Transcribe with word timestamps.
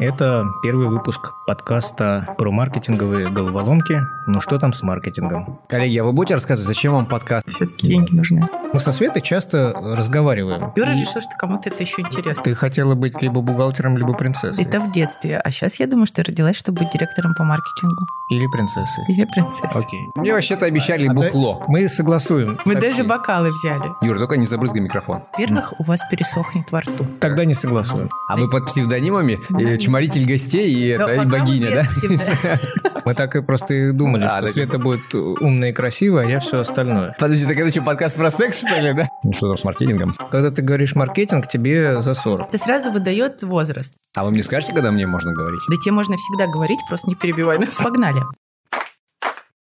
Это 0.00 0.54
первый 0.62 0.86
выпуск 0.86 1.32
подкаста 1.44 2.24
про 2.38 2.52
маркетинговые 2.52 3.30
головоломки. 3.30 4.00
Ну 4.28 4.40
что 4.40 4.60
там 4.60 4.72
с 4.72 4.84
маркетингом? 4.84 5.58
Коллеги, 5.68 5.98
а 5.98 6.04
вы 6.04 6.12
будете 6.12 6.34
рассказывать, 6.34 6.68
зачем 6.68 6.92
вам 6.92 7.06
подкаст? 7.06 7.48
Все-таки 7.48 7.88
деньги 7.88 8.14
нужны. 8.14 8.48
Мы 8.72 8.78
со 8.78 8.92
Светой 8.92 9.22
часто 9.22 9.72
разговариваем. 9.72 10.72
Юра 10.76 10.94
И 10.94 11.00
решил, 11.00 11.20
что 11.20 11.32
кому-то 11.36 11.70
это 11.70 11.82
еще 11.82 12.02
интересно. 12.02 12.44
Ты 12.44 12.54
хотела 12.54 12.94
быть 12.94 13.20
либо 13.20 13.40
бухгалтером, 13.40 13.98
либо 13.98 14.12
принцессой. 14.12 14.64
Это 14.64 14.78
в 14.78 14.92
детстве. 14.92 15.40
А 15.40 15.50
сейчас 15.50 15.80
я 15.80 15.88
думаю, 15.88 16.06
что 16.06 16.22
родилась, 16.22 16.56
чтобы 16.56 16.82
быть 16.82 16.92
директором 16.92 17.34
по 17.34 17.42
маркетингу. 17.42 18.06
Или 18.30 18.46
принцессой. 18.46 19.04
Или 19.08 19.24
принцессой. 19.24 19.70
Окей. 19.70 20.08
Мне 20.14 20.32
вообще-то 20.32 20.66
обещали 20.66 21.08
А 21.08 21.12
бухло. 21.12 21.64
Мы 21.66 21.88
согласуем. 21.88 22.58
Мы 22.64 22.74
Такси. 22.74 22.90
даже 22.90 23.04
бокалы 23.04 23.50
взяли. 23.50 23.90
Юра, 24.02 24.18
только 24.18 24.36
не 24.36 24.46
забрызгай 24.46 24.80
микрофон. 24.80 25.22
Во-первых, 25.32 25.72
у 25.80 25.82
вас 25.84 26.00
пересохнет 26.08 26.70
во 26.70 26.82
рту. 26.82 27.04
Тогда 27.20 27.44
не 27.44 27.54
согласуем. 27.54 28.10
А 28.28 28.36
вы 28.36 28.48
под 28.48 28.66
псевдонимами 28.66 29.40
чморитель 29.88 30.26
гостей 30.26 30.70
и, 30.70 30.88
это, 30.88 31.14
и 31.14 31.24
богиня, 31.24 31.70
да? 31.70 33.00
Мы 33.06 33.14
так 33.14 33.34
и 33.36 33.42
просто 33.42 33.72
и 33.72 33.92
думали, 33.92 34.24
А, 34.24 34.38
что 34.38 34.48
Света 34.48 34.78
будет 34.78 35.14
умная 35.14 35.70
и 35.70 35.72
красивая, 35.72 36.26
а 36.26 36.28
я 36.28 36.40
все 36.40 36.60
остальное. 36.60 37.16
Подожди, 37.18 37.46
так 37.46 37.56
это 37.56 37.70
что, 37.70 37.80
подкаст 37.80 38.16
про 38.18 38.30
секс, 38.30 38.58
что 38.58 38.78
ли, 38.78 38.92
да? 38.92 39.08
Ну 39.24 39.32
что 39.32 39.48
там 39.48 39.56
с 39.56 39.64
маркетингом? 39.64 40.14
Когда 40.30 40.50
ты 40.50 40.60
говоришь 40.60 40.94
маркетинг, 40.94 41.48
тебе 41.48 42.02
за 42.02 42.12
40. 42.12 42.48
Это 42.48 42.58
сразу 42.58 42.92
выдает 42.92 43.42
возраст. 43.42 43.94
А 44.14 44.26
вы 44.26 44.30
мне 44.30 44.42
скажете, 44.42 44.74
когда 44.74 44.90
мне 44.90 45.06
можно 45.06 45.32
говорить? 45.32 45.60
Да 45.70 45.76
тебе 45.82 45.92
можно 45.92 46.16
всегда 46.18 46.46
говорить, 46.46 46.80
просто 46.86 47.08
не 47.08 47.14
перебивай 47.14 47.58
нас. 47.58 47.74
Погнали. 47.76 48.20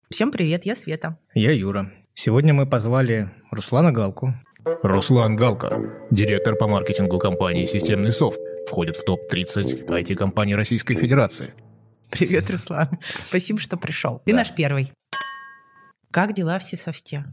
Всем 0.09 0.31
привет, 0.31 0.65
я 0.65 0.75
Света. 0.75 1.17
Я 1.33 1.53
Юра. 1.53 1.89
Сегодня 2.13 2.53
мы 2.53 2.65
позвали 2.65 3.31
Руслана 3.49 3.93
Галку. 3.93 4.33
Руслан 4.65 5.35
Галка, 5.35 5.75
директор 6.11 6.55
по 6.55 6.67
маркетингу 6.67 7.17
компании 7.17 7.65
«Системный 7.65 8.11
софт», 8.11 8.39
входит 8.67 8.95
в 8.95 9.03
топ-30 9.03 9.87
IT-компаний 9.87 10.55
Российской 10.55 10.95
Федерации. 10.95 11.53
Привет, 12.11 12.49
Руслан. 12.51 12.87
Спасибо, 13.27 13.59
что 13.59 13.77
пришел. 13.77 14.21
Ты 14.25 14.31
Да. 14.31 14.37
наш 14.39 14.53
первый. 14.53 14.91
Как 16.11 16.33
дела 16.33 16.59
все 16.59 16.77
софте? 16.77 17.25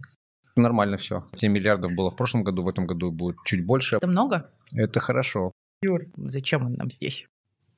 Нормально 0.57 0.97
все. 0.97 1.25
7 1.37 1.53
миллиардов 1.53 1.91
было 1.97 2.11
в 2.11 2.17
прошлом 2.17 2.45
году, 2.45 2.63
в 2.63 2.69
этом 2.69 2.87
году 2.87 3.11
будет 3.11 3.37
чуть 3.45 3.65
больше. 3.67 3.97
Это 3.97 4.07
много? 4.07 4.51
Это 4.73 4.99
хорошо. 5.01 5.53
Юр, 5.83 6.03
зачем 6.17 6.65
он 6.65 6.75
нам 6.75 6.91
здесь? 6.91 7.27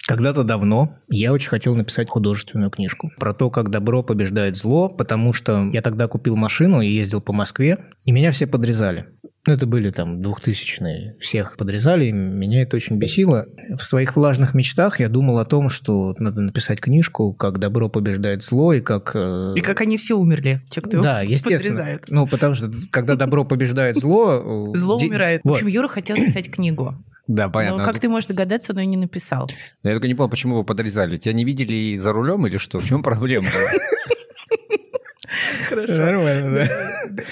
Когда-то 0.06 0.44
давно 0.44 0.96
я 1.08 1.32
очень 1.32 1.50
хотел 1.50 1.74
написать 1.74 2.08
художественную 2.08 2.70
книжку 2.70 3.10
про 3.18 3.34
то, 3.34 3.50
как 3.50 3.70
добро 3.70 4.02
побеждает 4.02 4.56
зло, 4.56 4.88
потому 4.88 5.32
что 5.32 5.68
я 5.72 5.82
тогда 5.82 6.08
купил 6.08 6.36
машину 6.36 6.80
и 6.80 6.88
ездил 6.88 7.20
по 7.20 7.32
Москве, 7.32 7.92
и 8.04 8.12
меня 8.12 8.30
все 8.32 8.46
подрезали. 8.46 9.06
Ну, 9.46 9.54
это 9.54 9.66
были 9.66 9.90
там 9.90 10.20
двухтысячные, 10.20 11.16
всех 11.18 11.56
подрезали, 11.56 12.04
и 12.06 12.12
меня 12.12 12.60
это 12.60 12.76
очень 12.76 12.98
бесило. 12.98 13.46
В 13.74 13.82
своих 13.82 14.14
влажных 14.14 14.52
мечтах 14.52 15.00
я 15.00 15.08
думал 15.08 15.38
о 15.38 15.46
том, 15.46 15.70
что 15.70 16.14
надо 16.18 16.42
написать 16.42 16.78
книжку, 16.78 17.32
как 17.32 17.58
добро 17.58 17.88
побеждает 17.88 18.42
зло, 18.42 18.74
и 18.74 18.82
как... 18.82 19.12
э, 19.14 19.54
И 19.56 19.62
как 19.62 19.80
они 19.80 19.96
все 19.96 20.14
умерли, 20.14 20.60
те, 20.68 20.82
кто 20.82 21.02
да, 21.02 21.22
его 21.22 21.32
естественно. 21.32 21.58
подрезают. 21.58 22.04
Ну, 22.08 22.26
потому 22.26 22.54
что 22.54 22.70
когда 22.90 23.14
добро 23.16 23.46
побеждает 23.46 23.96
зло... 23.96 24.72
э, 24.72 24.72
Зло 24.76 24.98
умирает. 24.98 25.40
В 25.42 25.50
общем, 25.52 25.68
Юра 25.68 25.88
хотел 25.88 26.18
написать 26.18 26.50
книгу. 26.50 26.94
Да, 27.26 27.48
понятно. 27.48 27.78
Но, 27.78 27.84
как 27.84 27.98
ты 27.98 28.10
можешь 28.10 28.26
догадаться, 28.28 28.72
он 28.72 28.80
ее 28.80 28.86
не 28.86 28.96
написал. 28.98 29.48
Я 29.82 29.92
только 29.92 30.06
не 30.08 30.14
понял, 30.14 30.28
почему 30.28 30.56
вы 30.56 30.64
подрезали. 30.64 31.16
Тебя 31.16 31.32
не 31.32 31.44
видели 31.46 31.96
за 31.96 32.12
рулем 32.12 32.46
или 32.46 32.58
что? 32.58 32.78
В 32.78 32.86
чем 32.86 33.02
проблема? 33.02 33.48
Нормально, 35.70 36.66
да. 37.10 37.22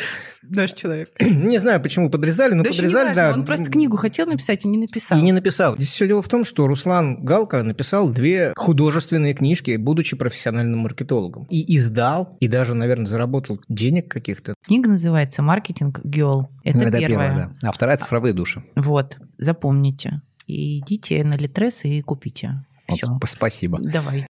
Наш 0.50 0.72
человек. 0.72 1.10
Не 1.20 1.58
знаю, 1.58 1.80
почему 1.82 2.10
подрезали, 2.10 2.54
но 2.54 2.62
да 2.64 2.70
подрезали, 2.70 3.08
важно, 3.08 3.14
да. 3.14 3.32
он 3.34 3.44
просто 3.44 3.70
книгу 3.70 3.96
хотел 3.96 4.26
написать 4.26 4.64
и 4.64 4.68
не 4.68 4.78
написал. 4.78 5.18
И 5.18 5.22
не 5.22 5.32
написал. 5.32 5.76
Здесь 5.76 5.90
все 5.90 6.06
дело 6.06 6.22
в 6.22 6.28
том, 6.28 6.44
что 6.44 6.66
Руслан 6.66 7.24
Галка 7.24 7.62
написал 7.62 8.10
две 8.10 8.52
художественные 8.56 9.34
книжки, 9.34 9.76
будучи 9.76 10.16
профессиональным 10.16 10.80
маркетологом. 10.80 11.46
И 11.50 11.76
издал, 11.76 12.36
и 12.40 12.48
даже, 12.48 12.74
наверное, 12.74 13.06
заработал 13.06 13.60
денег 13.68 14.10
каких-то. 14.10 14.54
Книга 14.66 14.88
называется 14.90 15.42
«Маркетинг 15.42 16.00
Геол». 16.04 16.48
Это, 16.64 16.78
Ну, 16.78 16.90
первая. 16.90 17.52
да. 17.62 17.68
А 17.68 17.72
вторая 17.72 17.96
цифровые 17.96 18.34
души. 18.34 18.62
Вот, 18.76 19.16
запомните. 19.38 20.22
И 20.46 20.78
идите 20.78 21.22
на 21.24 21.34
Литрес 21.34 21.84
и 21.84 22.00
купите. 22.02 22.64
Вот 22.88 22.96
Все. 22.98 23.06
сп- 23.06 23.26
Спасибо. 23.26 23.78
Давай. 23.82 24.26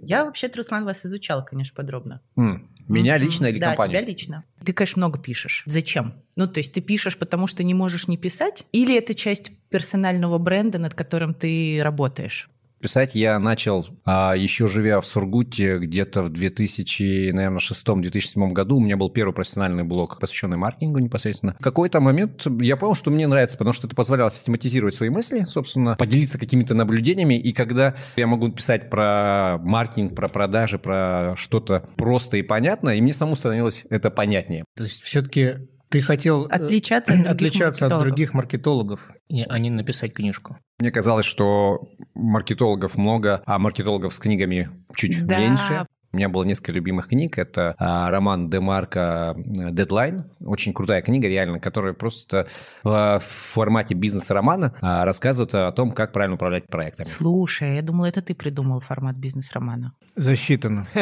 Я 0.00 0.24
вообще-то, 0.24 0.58
Руслан, 0.58 0.84
вас 0.84 1.06
изучала, 1.06 1.42
конечно, 1.42 1.74
подробно. 1.74 2.20
М, 2.36 2.68
Меня 2.88 3.16
Мгм. 3.16 3.24
лично 3.24 3.46
или 3.46 3.58
да, 3.58 3.68
компанию? 3.70 3.98
тебя 3.98 4.06
лично. 4.06 4.44
Ты, 4.64 4.72
конечно, 4.72 5.00
много 5.00 5.18
пишешь. 5.18 5.62
Зачем? 5.66 6.14
Ну, 6.36 6.46
то 6.46 6.58
есть 6.58 6.72
ты 6.72 6.80
пишешь, 6.80 7.16
потому 7.16 7.46
что 7.46 7.62
не 7.62 7.74
можешь 7.74 8.08
не 8.08 8.16
писать? 8.16 8.64
Или 8.72 8.96
это 8.96 9.14
часть 9.14 9.52
персонального 9.70 10.38
бренда, 10.38 10.78
над 10.78 10.94
которым 10.94 11.34
ты 11.34 11.80
работаешь? 11.82 12.48
Писать 12.84 13.14
я 13.14 13.38
начал, 13.38 13.86
а, 14.04 14.34
еще 14.36 14.66
живя 14.66 15.00
в 15.00 15.06
Сургуте, 15.06 15.78
где-то 15.78 16.22
в 16.22 16.30
2006-2007 16.30 18.52
году. 18.52 18.76
У 18.76 18.80
меня 18.80 18.98
был 18.98 19.08
первый 19.08 19.32
профессиональный 19.32 19.84
блог, 19.84 20.20
посвященный 20.20 20.58
маркетингу 20.58 20.98
непосредственно. 20.98 21.56
В 21.58 21.64
какой-то 21.64 22.00
момент 22.00 22.46
я 22.60 22.76
понял, 22.76 22.94
что 22.94 23.10
мне 23.10 23.26
нравится, 23.26 23.56
потому 23.56 23.72
что 23.72 23.86
это 23.86 23.96
позволяло 23.96 24.28
систематизировать 24.28 24.94
свои 24.94 25.08
мысли, 25.08 25.46
собственно, 25.46 25.94
поделиться 25.94 26.38
какими-то 26.38 26.74
наблюдениями. 26.74 27.38
И 27.38 27.54
когда 27.54 27.94
я 28.16 28.26
могу 28.26 28.52
писать 28.52 28.90
про 28.90 29.56
маркетинг, 29.62 30.14
про 30.14 30.28
продажи, 30.28 30.78
про 30.78 31.32
что-то 31.36 31.88
просто 31.96 32.36
и 32.36 32.42
понятно, 32.42 32.90
и 32.90 33.00
мне 33.00 33.14
самому 33.14 33.34
становилось 33.34 33.86
это 33.88 34.10
понятнее. 34.10 34.66
То 34.76 34.82
есть 34.82 35.00
все-таки 35.00 35.54
ты 36.00 36.00
хотел 36.06 36.44
э, 36.46 36.48
Отличаться 36.48 37.12
от 37.12 37.18
других 37.18 37.32
отличаться 37.34 37.86
от 37.86 37.92
маркетологов. 37.92 38.02
других 38.08 38.34
маркетологов, 38.34 39.10
не- 39.30 39.44
а 39.48 39.58
не 39.58 39.70
написать 39.70 40.12
книжку. 40.12 40.58
Мне 40.80 40.90
казалось, 40.90 41.26
что 41.26 41.88
маркетологов 42.14 42.96
много, 42.98 43.42
а 43.46 43.58
маркетологов 43.58 44.12
с 44.12 44.18
книгами 44.18 44.70
чуть 44.94 45.24
Да. 45.26 45.38
меньше. 45.38 45.86
У 46.12 46.16
меня 46.16 46.28
было 46.28 46.44
несколько 46.44 46.70
любимых 46.70 47.08
книг. 47.08 47.38
Это 47.38 47.74
а, 47.76 48.08
роман 48.08 48.48
Демарка 48.48 49.34
«Дедлайн». 49.36 50.30
Очень 50.38 50.72
крутая 50.72 51.02
книга, 51.02 51.26
реально, 51.26 51.58
которая 51.58 51.92
просто 51.92 52.46
в 52.84 53.18
формате 53.20 53.94
бизнес-романа 53.96 54.74
а, 54.80 55.04
рассказывает 55.04 55.52
о 55.56 55.72
том, 55.72 55.90
как 55.90 56.12
правильно 56.12 56.36
управлять 56.36 56.68
проектами. 56.68 57.04
Слушай, 57.04 57.74
я 57.74 57.82
думала, 57.82 58.06
это 58.06 58.22
ты 58.22 58.32
придумал 58.36 58.78
формат 58.78 59.16
бизнес-романа. 59.16 59.90
Засчитано. 60.14 60.86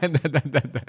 Да-да-да. 0.00 0.82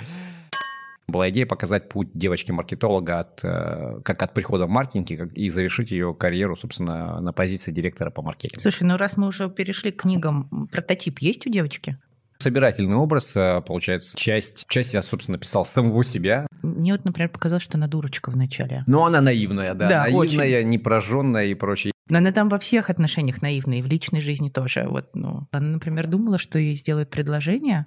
Была 1.10 1.30
идея 1.30 1.46
показать 1.46 1.88
путь 1.88 2.10
девочки-маркетолога 2.14 3.20
от, 3.22 3.40
э, 3.46 4.02
как 4.04 4.22
от 4.22 4.34
прихода 4.34 4.66
в 4.66 4.70
маркетинг 4.70 5.10
и 5.12 5.16
как- 5.16 5.34
и 5.38 5.48
завершить 5.48 5.92
ее 5.92 6.14
карьеру, 6.14 6.58
собственно, 6.58 7.22
на 7.22 7.32
позиции 7.32 7.72
директора 7.72 8.10
по 8.10 8.22
маркетингу. 8.22 8.60
Слушай, 8.60 8.84
ну 8.84 8.98
раз 8.98 9.16
мы 9.16 9.28
уже 9.28 9.50
перешли 9.50 9.92
к 9.92 10.02
книгам, 10.02 10.68
прототип 10.70 11.20
есть 11.20 11.48
у 11.48 11.50
девочки? 11.50 11.98
Собирательный 12.40 12.98
образ, 12.98 13.34
э, 13.38 13.62
получается, 13.66 14.18
часть, 14.18 14.66
часть 14.68 14.94
я, 14.94 15.02
собственно, 15.02 15.38
писал 15.38 15.66
самого 15.66 16.04
себя. 16.04 16.46
Мне 16.62 16.92
вот, 16.92 17.06
например, 17.06 17.30
показалось, 17.30 17.64
что 17.64 17.78
она 17.78 17.88
дурочка 17.88 18.30
вначале. 18.30 18.84
Но 18.86 19.06
она 19.06 19.22
наивная, 19.22 19.76
да. 19.76 19.88
Да, 19.88 20.02
наивная, 20.04 20.62
непрожженная 20.64 21.46
и 21.46 21.54
прочее. 21.54 21.94
Но 22.10 22.18
она 22.18 22.34
там 22.34 22.50
во 22.50 22.60
всех 22.60 22.90
отношениях 22.90 23.42
наивная, 23.42 23.80
и 23.80 23.82
в 23.82 23.88
личной 23.88 24.20
жизни 24.20 24.50
тоже. 24.50 24.86
Вот, 24.90 25.10
ну, 25.14 25.48
она, 25.52 25.68
например, 25.68 26.08
думала, 26.08 26.38
что 26.38 26.60
ей 26.60 26.76
сделает 26.76 27.10
предложение 27.10 27.86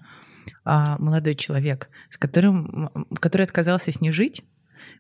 а, 0.65 0.97
молодой 0.99 1.35
человек, 1.35 1.89
с 2.09 2.19
которым, 2.19 2.91
который 3.21 3.43
отказался 3.43 3.93
с 3.93 4.01
ней 4.01 4.13
жить, 4.13 4.43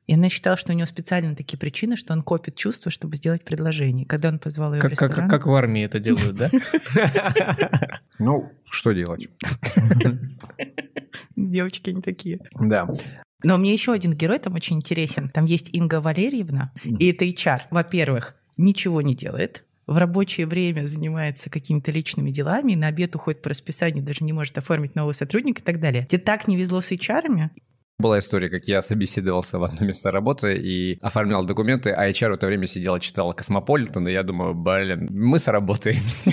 и 0.06 0.15
она 0.15 0.28
считала, 0.28 0.56
что 0.56 0.73
у 0.73 0.77
него 0.77 0.87
специально 0.87 1.34
такие 1.34 1.59
причины, 1.59 1.97
что 1.97 2.12
он 2.12 2.23
копит 2.23 2.56
чувства, 2.56 2.91
чтобы 2.91 3.17
сделать 3.17 3.45
предложение. 3.45 4.06
Когда 4.06 4.29
он 4.29 4.39
позвал 4.39 4.75
ее 4.75 4.81
в 4.81 4.83
Как, 4.83 4.93
как, 4.93 5.11
ресторан... 5.11 5.29
как 5.29 5.47
в 5.47 5.55
армии 5.55 5.84
это 5.84 6.00
делают, 6.00 6.37
да? 6.37 6.50
Ну, 8.19 8.53
что 8.69 8.93
делать? 8.93 9.29
Девочки 11.37 11.91
не 11.91 12.03
такие. 12.03 12.41
Да. 12.55 12.87
Но 13.43 13.56
мне 13.56 13.73
еще 13.73 13.93
один 13.93 14.12
герой 14.12 14.39
там 14.39 14.55
очень 14.55 14.77
интересен. 14.77 15.31
Там 15.31 15.47
есть 15.47 15.71
Инга 15.73 16.00
Валерьевна, 16.03 16.73
и 16.84 17.11
это 17.11 17.25
HR. 17.25 17.62
Во-первых, 17.71 18.37
ничего 18.59 19.00
не 19.00 19.15
делает, 19.15 19.65
в 19.91 19.99
рабочее 19.99 20.47
время 20.47 20.87
занимается 20.87 21.51
какими-то 21.51 21.91
личными 21.91 22.31
делами, 22.31 22.76
на 22.76 22.87
обед 22.87 23.17
уходит 23.17 23.43
по 23.43 23.50
расписанию, 23.50 24.05
даже 24.05 24.25
не 24.25 24.32
может 24.32 24.56
оформить 24.56 24.94
нового 24.94 25.11
сотрудника 25.11 25.62
и 25.62 25.64
так 25.64 25.81
далее. 25.81 26.06
Тебе 26.06 26.23
так 26.23 26.47
не 26.47 26.56
везло 26.56 26.81
с 26.81 26.93
HR? 26.93 27.50
Была 27.99 28.20
история, 28.20 28.49
как 28.49 28.64
я 28.67 28.82
собеседовался 28.82 29.59
в 29.59 29.64
одно 29.64 29.85
место 29.85 30.12
работы 30.12 30.55
и 30.55 30.97
оформлял 31.00 31.44
документы, 31.44 31.91
а 31.91 32.09
HR 32.09 32.31
в 32.31 32.35
это 32.35 32.47
время 32.47 32.67
сидела, 32.67 33.00
читала 33.00 33.32
Космополитен, 33.32 34.06
и 34.06 34.12
я 34.12 34.23
думаю, 34.23 34.55
блин, 34.55 35.09
мы 35.11 35.41
сработаемся. 35.41 36.32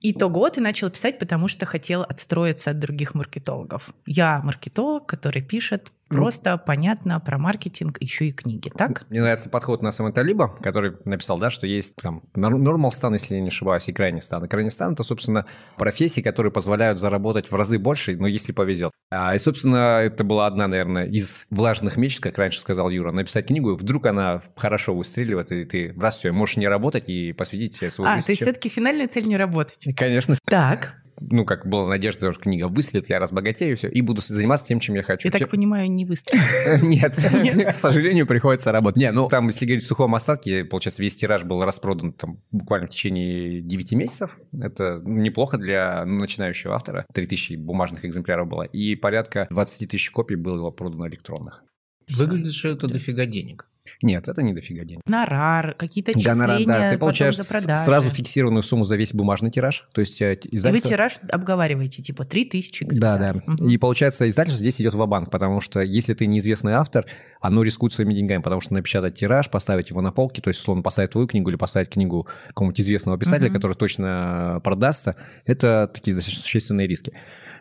Итого 0.00 0.48
ты 0.48 0.62
начал 0.62 0.88
писать, 0.88 1.18
потому 1.18 1.46
что 1.46 1.66
хотел 1.66 2.00
отстроиться 2.00 2.70
от 2.70 2.78
других 2.78 3.14
маркетологов. 3.14 3.92
Я 4.06 4.40
маркетолог, 4.42 5.06
который 5.06 5.42
пишет 5.42 5.92
Просто, 6.10 6.58
понятно, 6.58 7.20
про 7.20 7.38
маркетинг, 7.38 7.98
еще 8.00 8.26
и 8.26 8.32
книги, 8.32 8.68
так? 8.68 9.06
Мне 9.10 9.20
нравится 9.20 9.48
подход 9.48 9.80
Нассима 9.80 10.12
Талеба, 10.12 10.48
который 10.60 10.94
написал, 11.04 11.38
да, 11.38 11.50
что 11.50 11.68
есть 11.68 11.94
там 11.96 12.22
Нормалстан, 12.34 13.12
если 13.12 13.36
я 13.36 13.40
не 13.40 13.48
ошибаюсь, 13.48 13.88
и 13.88 13.92
Крайнестан. 13.92 14.44
И 14.44 14.48
Крайнестан– 14.48 14.92
это, 14.94 15.04
собственно, 15.04 15.46
профессии, 15.76 16.20
которые 16.20 16.52
позволяют 16.52 16.98
заработать 16.98 17.50
в 17.50 17.54
разы 17.54 17.78
больше, 17.78 18.16
но 18.16 18.26
если 18.26 18.52
повезет. 18.52 18.90
А, 19.12 19.36
и, 19.36 19.38
собственно, 19.38 20.00
это 20.00 20.24
была 20.24 20.48
одна, 20.48 20.66
наверное, 20.66 21.06
из 21.06 21.46
влажных 21.50 21.96
мечт, 21.96 22.20
как 22.20 22.36
раньше 22.38 22.60
сказал 22.60 22.90
Юра, 22.90 23.12
написать 23.12 23.46
книгу, 23.46 23.76
вдруг 23.76 24.06
она 24.06 24.40
хорошо 24.56 24.96
выстреливает, 24.96 25.52
и 25.52 25.64
ты 25.64 25.94
раз 25.96 26.18
все, 26.18 26.32
можешь 26.32 26.56
не 26.56 26.66
работать 26.66 27.08
и 27.08 27.32
посвятить 27.32 27.76
свою 27.76 27.90
а, 28.10 28.16
жизнь. 28.16 28.24
А, 28.24 28.26
то 28.26 28.32
есть 28.32 28.42
все-таки 28.42 28.68
финальная 28.68 29.06
цель 29.06 29.26
не 29.26 29.36
работать? 29.36 29.86
Конечно. 29.96 30.36
Так 30.44 30.99
ну, 31.20 31.44
как 31.44 31.66
была 31.66 31.88
надежда, 31.88 32.32
что 32.32 32.42
книга 32.42 32.68
выстрелит, 32.68 33.08
я 33.08 33.18
разбогатею, 33.18 33.76
все, 33.76 33.88
и 33.88 34.00
буду 34.00 34.20
заниматься 34.20 34.66
тем, 34.66 34.80
чем 34.80 34.94
я 34.94 35.02
хочу. 35.02 35.28
Я 35.28 35.38
так 35.38 35.50
понимаю, 35.50 35.90
не 35.90 36.04
выстрелит. 36.04 36.42
Нет, 36.82 37.14
к 37.72 37.74
сожалению, 37.74 38.26
приходится 38.26 38.72
работать. 38.72 38.98
Не, 39.00 39.12
ну, 39.12 39.28
там, 39.28 39.46
если 39.48 39.66
говорить 39.66 39.84
в 39.84 39.86
сухом 39.86 40.14
остатке, 40.14 40.64
получается, 40.64 41.02
весь 41.02 41.16
тираж 41.16 41.44
был 41.44 41.64
распродан 41.64 42.12
там 42.12 42.42
буквально 42.50 42.86
в 42.86 42.90
течение 42.90 43.60
9 43.60 43.92
месяцев. 43.92 44.38
Это 44.52 45.00
неплохо 45.04 45.58
для 45.58 46.04
начинающего 46.04 46.74
автора. 46.74 47.06
3000 47.12 47.54
бумажных 47.54 48.04
экземпляров 48.04 48.48
было. 48.48 48.62
И 48.62 48.94
порядка 48.94 49.46
20 49.50 49.90
тысяч 49.90 50.10
копий 50.10 50.36
было 50.36 50.70
продано 50.70 51.08
электронных. 51.08 51.64
Выглядит, 52.08 52.54
что 52.54 52.70
это 52.70 52.88
дофига 52.88 53.26
денег. 53.26 53.68
Нет, 54.02 54.28
это 54.28 54.42
не 54.42 54.54
дофига 54.54 54.84
денег. 54.84 55.02
Гонорар, 55.04 55.74
какие-то 55.74 56.12
отчисления 56.12 56.34
Гонорар, 56.34 56.64
да. 56.64 56.90
Ты 56.90 56.98
получаешь 56.98 57.36
сразу 57.36 58.10
фиксированную 58.10 58.62
сумму 58.62 58.84
за 58.84 58.96
весь 58.96 59.12
бумажный 59.12 59.50
тираж. 59.50 59.86
То 59.92 60.00
есть 60.00 60.22
э, 60.22 60.38
издательство... 60.44 60.88
И 60.88 60.90
вы 60.90 60.96
тираж 60.96 61.14
обговариваете, 61.30 62.02
типа 62.02 62.24
3000 62.24 62.86
Да, 62.92 63.18
да. 63.18 63.34
Угу. 63.46 63.68
И 63.68 63.76
получается, 63.76 64.28
издательство 64.28 64.60
здесь 64.60 64.80
идет 64.80 64.94
в 64.94 65.06
банк 65.06 65.30
потому 65.30 65.60
что 65.60 65.80
если 65.80 66.14
ты 66.14 66.26
неизвестный 66.26 66.72
автор, 66.72 67.06
оно 67.40 67.62
рискует 67.62 67.92
своими 67.92 68.14
деньгами, 68.14 68.42
потому 68.42 68.60
что 68.60 68.74
напечатать 68.74 69.16
тираж, 69.16 69.50
поставить 69.50 69.90
его 69.90 70.00
на 70.00 70.12
полке, 70.12 70.40
то 70.40 70.48
есть, 70.48 70.60
условно, 70.60 70.82
поставить 70.82 71.10
твою 71.10 71.26
книгу 71.26 71.50
или 71.50 71.56
поставить 71.56 71.90
книгу 71.90 72.26
какого-нибудь 72.48 72.80
известного 72.80 73.18
писателя, 73.18 73.48
угу. 73.48 73.54
который 73.54 73.76
точно 73.76 74.60
продастся, 74.64 75.16
это 75.44 75.90
такие 75.92 76.18
существенные 76.20 76.86
риски. 76.86 77.12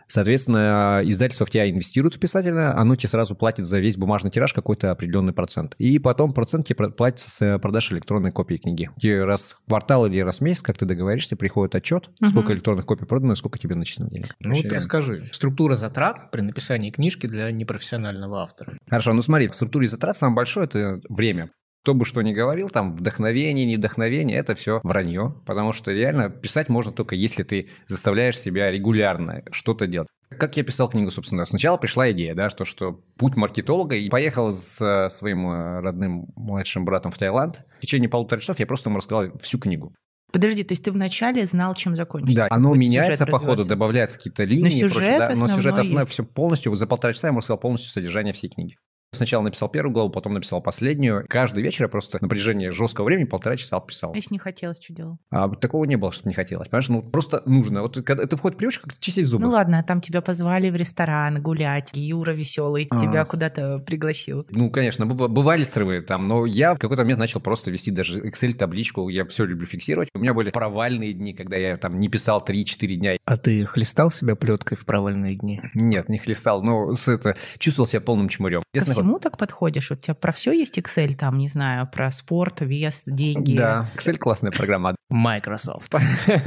Соответственно, 0.10 1.02
издательство 1.04 1.46
в 1.46 1.52
тебя 1.52 1.70
инвестирует 1.70 2.16
в 2.16 2.20
писателя, 2.20 2.76
оно 2.76 2.96
тебе 2.96 3.10
сразу 3.10 3.36
платит 3.36 3.66
за 3.66 3.80
весь 3.80 3.96
бумажный 3.96 4.32
тираж 4.32 4.54
какой-то 4.54 4.90
определенный 4.90 5.34
процент. 5.34 5.76
И 5.78 6.00
потом 6.00 6.32
процент 6.32 6.66
тебе 6.66 6.90
платится 6.90 7.30
с 7.30 7.60
продаж 7.60 7.92
электронной 7.92 8.32
копии 8.32 8.56
книги. 8.56 8.90
Тебе 9.00 9.24
раз 9.24 9.56
в 9.66 9.70
квартал 9.70 10.08
или 10.08 10.20
раз 10.20 10.40
в 10.40 10.42
месяц, 10.42 10.64
как 10.64 10.78
ты 10.78 10.86
договоришься, 10.86 11.38
приходит 11.38 11.76
отчет, 11.76 12.10
угу. 12.20 12.28
сколько 12.28 12.54
электронных 12.54 12.88
копий 12.88 13.06
продано 13.06 13.34
и 13.34 13.36
сколько 13.36 13.60
тебе 13.60 13.76
начислено 13.76 14.10
денег. 14.10 14.36
Ну 14.40 14.56
вот 14.56 14.66
расскажи, 14.72 15.28
структура 15.32 15.76
затрат 15.76 16.32
при 16.32 16.42
написании 16.42 16.90
книжки 16.90 17.28
для 17.28 17.52
непрофессионального 17.52 18.42
автора. 18.42 18.78
Хорошо, 18.90 19.14
ну 19.14 19.22
смотри, 19.22 19.48
в 19.48 19.56
структуре 19.56 19.88
затрат 19.88 20.18
самое 20.18 20.36
большое– 20.36 20.66
это 20.66 21.02
время. 21.08 21.52
Кто 21.84 21.94
бы 21.94 22.06
что 22.06 22.22
ни 22.22 22.34
говорил, 22.34 22.70
там 22.70 22.96
вдохновение, 22.96 23.66
не 23.66 23.78
вдохновение, 23.78 24.38
это 24.38 24.54
все 24.56 24.82
вранье. 24.84 25.36
Потому 25.46 25.72
что 25.72 25.92
реально 25.92 26.30
писать 26.30 26.70
можно 26.70 26.92
только 26.92 27.16
если 27.16 27.44
ты 27.44 27.70
заставляешь 27.88 28.38
себя 28.38 28.70
регулярно 28.70 29.44
что-то 29.52 29.88
делать. 29.88 30.10
Как 30.30 30.58
я 30.58 30.64
писал 30.64 30.90
книгу, 30.90 31.10
собственно, 31.10 31.46
сначала 31.46 31.78
пришла 31.78 32.12
идея, 32.12 32.36
да, 32.36 32.50
что, 32.50 32.64
что 32.64 33.02
путь 33.18 33.36
маркетолога, 33.36 33.96
и 33.96 34.10
поехал 34.10 34.52
с 34.52 35.08
своим 35.10 35.50
э, 35.50 35.80
родным 35.80 36.28
младшим 36.36 36.86
братом 36.86 37.12
в 37.12 37.18
Таиланд. 37.18 37.64
В 37.80 37.82
течение 37.82 38.10
полутора 38.10 38.40
часов 38.40 38.60
я 38.60 38.68
просто 38.68 38.90
ему 38.90 38.98
рассказал 38.98 39.38
всю 39.40 39.58
книгу. 39.58 39.94
Подожди, 40.32 40.64
то 40.64 40.74
есть 40.74 40.84
ты 40.84 40.92
вначале 40.92 41.48
знал, 41.48 41.74
чем 41.74 41.96
закончится? 41.96 42.36
Да, 42.36 42.48
оно 42.52 42.76
меняется 42.76 43.26
по 43.26 43.40
ходу, 43.40 43.64
добавляются 43.64 44.18
какие-то 44.18 44.44
линии. 44.44 44.66
Но 44.66 44.70
сюжет, 44.70 44.94
прочее, 44.94 45.20
да, 45.20 45.34
но 45.36 45.48
сюжет 45.48 45.78
основной 45.78 46.08
все 46.08 46.24
полностью, 46.24 46.76
за 46.76 46.86
полтора 46.86 47.14
часа 47.14 47.28
я 47.28 47.30
ему 47.30 47.40
рассказал 47.40 47.58
полностью 47.58 47.90
содержание 47.90 48.34
всей 48.34 48.50
книги. 48.50 48.76
Сначала 49.12 49.42
написал 49.42 49.70
первую 49.70 49.92
главу, 49.92 50.10
потом 50.10 50.36
написал 50.36 50.62
последнюю. 50.62 51.26
Каждый 51.28 51.64
вечер 51.64 51.86
я 51.86 51.90
просто 51.90 52.20
напряжение 52.22 52.72
жесткого 52.72 53.06
времени 53.06 53.26
полтора 53.26 53.58
часа 53.58 53.80
писал. 53.80 54.14
Если 54.14 54.34
не 54.36 54.40
хотелось, 54.40 54.80
что 54.80 54.94
делал? 54.94 55.18
А 55.32 55.50
такого 55.50 55.86
не 55.86 55.96
было, 55.96 56.12
что 56.12 56.28
не 56.28 56.36
хотелось. 56.36 56.68
Понимаешь, 56.68 56.90
ну 56.90 57.02
просто 57.02 57.42
нужно. 57.46 57.82
Вот 57.82 57.96
когда 58.04 58.24
это 58.24 58.38
входит 58.38 58.58
в 58.58 58.60
привычку, 58.60 58.90
как 58.90 59.00
чистить 59.00 59.26
зубы. 59.26 59.44
Ну 59.44 59.52
ладно, 59.52 59.84
там 59.84 60.02
тебя 60.02 60.22
позвали 60.22 60.70
в 60.70 60.76
ресторан 60.76 61.42
гулять, 61.42 61.92
Юра 61.96 62.34
веселый 62.34 62.88
а. 62.92 63.00
тебя 63.00 63.26
куда-то 63.26 63.80
пригласил. 63.80 64.46
Ну, 64.52 64.70
конечно, 64.70 65.08
бывали 65.08 65.64
срывы 65.64 66.02
там, 66.02 66.28
но 66.28 66.46
я 66.46 66.76
в 66.76 66.78
какой-то 66.78 67.02
момент 67.02 67.20
начал 67.20 67.40
просто 67.40 67.72
вести 67.72 67.90
даже 67.90 68.22
Excel-табличку, 68.22 69.10
я 69.10 69.26
все 69.26 69.46
люблю 69.46 69.66
фиксировать. 69.66 70.10
У 70.14 70.20
меня 70.20 70.36
были 70.36 70.52
провальные 70.52 71.14
дни, 71.14 71.34
когда 71.34 71.58
я 71.58 71.78
там 71.78 72.00
не 72.00 72.10
писал 72.10 72.46
3-4 72.48 72.96
дня. 72.96 73.18
А 73.26 73.38
ты 73.38 73.66
хлестал 73.66 74.12
себя 74.12 74.36
плеткой 74.36 74.78
в 74.78 74.86
провальные 74.86 75.36
дни? 75.36 75.62
Нет, 75.74 76.10
не 76.10 76.20
хлестал, 76.20 76.62
но 76.62 76.94
с 76.94 77.08
это, 77.08 77.36
чувствовал 77.58 77.88
себя 77.88 78.02
полным 78.02 78.30
чмурем. 78.30 78.62
Ко 78.99 78.99
всему 79.02 79.20
так 79.20 79.38
подходишь? 79.38 79.92
у 79.92 79.96
тебя 79.96 80.14
про 80.14 80.32
все 80.32 80.52
есть 80.52 80.78
Excel, 80.78 81.16
там, 81.16 81.38
не 81.38 81.48
знаю, 81.48 81.90
про 81.92 82.12
спорт, 82.12 82.62
вес, 82.62 83.04
деньги. 83.06 83.56
Да, 83.56 83.90
Excel 83.96 84.18
классная 84.18 84.52
программа. 84.52 84.96
Microsoft. 85.10 85.96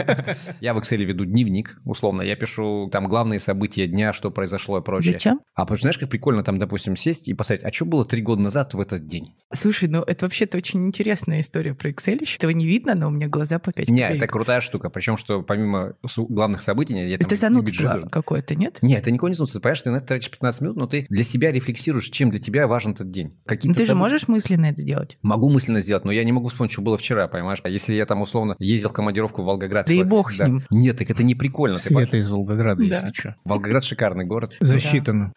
Я 0.61 0.75
в 0.75 0.79
Excel 0.79 1.05
веду 1.05 1.25
дневник, 1.25 1.81
условно. 1.85 2.23
Я 2.23 2.37
пишу 2.37 2.89
там 2.93 3.09
главные 3.09 3.41
события 3.41 3.89
дня, 3.89 4.13
что 4.13 4.31
произошло 4.31 4.79
и 4.79 4.83
прочее. 4.83 5.15
Зачем? 5.15 5.41
А 5.55 5.67
знаешь, 5.77 5.99
как 5.99 6.09
прикольно 6.09 6.45
там, 6.45 6.59
допустим, 6.59 6.97
сесть 6.97 7.29
и 7.29 7.35
посмотреть, 7.35 7.67
а 7.67 7.73
что 7.73 7.87
было 7.87 8.05
три 8.05 8.23
года 8.23 8.43
назад 8.43 8.75
в 8.75 8.81
этот 8.81 9.07
день? 9.07 9.35
Слушай, 9.53 9.89
ну 9.89 10.03
это 10.03 10.27
вообще-то 10.27 10.57
очень 10.59 10.87
интересная 10.87 11.41
история 11.41 11.75
про 11.75 11.91
Excel. 11.91 12.25
Этого 12.37 12.53
не 12.53 12.67
видно, 12.67 12.95
но 12.95 13.09
у 13.09 13.11
меня 13.11 13.29
глаза 13.29 13.59
по 13.59 13.73
5 13.73 13.89
Не, 13.89 14.09
это 14.09 14.27
крутая 14.27 14.61
штука. 14.61 14.91
Причем, 14.91 15.17
что 15.17 15.43
помимо 15.43 15.95
главных 16.17 16.63
событий... 16.63 16.95
Я 16.95 17.17
это 17.17 17.35
занудство 17.37 18.09
какое-то, 18.11 18.55
нет? 18.55 18.79
Нет, 18.83 19.01
это 19.01 19.11
никакое 19.11 19.31
не 19.31 19.35
занудство. 19.35 19.61
Понимаешь, 19.61 19.83
ты 19.83 19.91
на 19.91 19.97
это 19.97 20.07
тратишь 20.07 20.31
15 20.31 20.61
минут, 20.63 20.77
но 20.77 20.87
ты 20.87 21.07
для 21.09 21.25
себя 21.25 21.51
рефлексируешь, 21.51 22.09
чем 22.11 22.31
для 22.31 22.39
тебя 22.43 22.67
важен 22.67 22.93
этот 22.93 23.11
день. 23.11 23.39
Какие 23.47 23.69
ну, 23.69 23.75
ты 23.75 23.81
события... 23.81 23.93
же 23.93 23.95
можешь 23.95 24.29
мысленно 24.29 24.67
это 24.67 24.81
сделать? 24.81 25.19
Могу 25.23 25.51
мысленно 25.51 25.81
сделать, 25.81 26.05
но 26.05 26.13
я 26.13 26.25
не 26.25 26.33
могу 26.33 26.49
вспомнить, 26.49 26.73
что 26.73 26.83
было 26.83 26.99
вчера, 26.99 27.29
понимаешь? 27.29 27.61
А 27.63 27.69
если 27.69 27.95
я 27.95 28.07
там 28.07 28.21
условно 28.23 28.57
ездил 28.59 28.91
в 28.91 28.93
командировку 28.93 29.43
в 29.43 29.47
Волгоград. 29.47 29.87
Да 29.87 29.93
и 29.93 30.03
бог 30.03 30.33
с 30.33 30.41
ним. 30.41 30.63
Нет, 30.71 30.99
так 30.99 31.11
это 31.11 31.23
не 31.23 31.35
прикольно. 31.35 31.77
Света 31.77 32.17
из 32.17 32.29
Волгограда, 32.29 32.83
если 32.83 33.13
что. 33.13 33.37
Волгоград 33.45 33.85
шикарный 33.85 34.25
город. 34.25 34.57
Засчитано. 34.61 35.33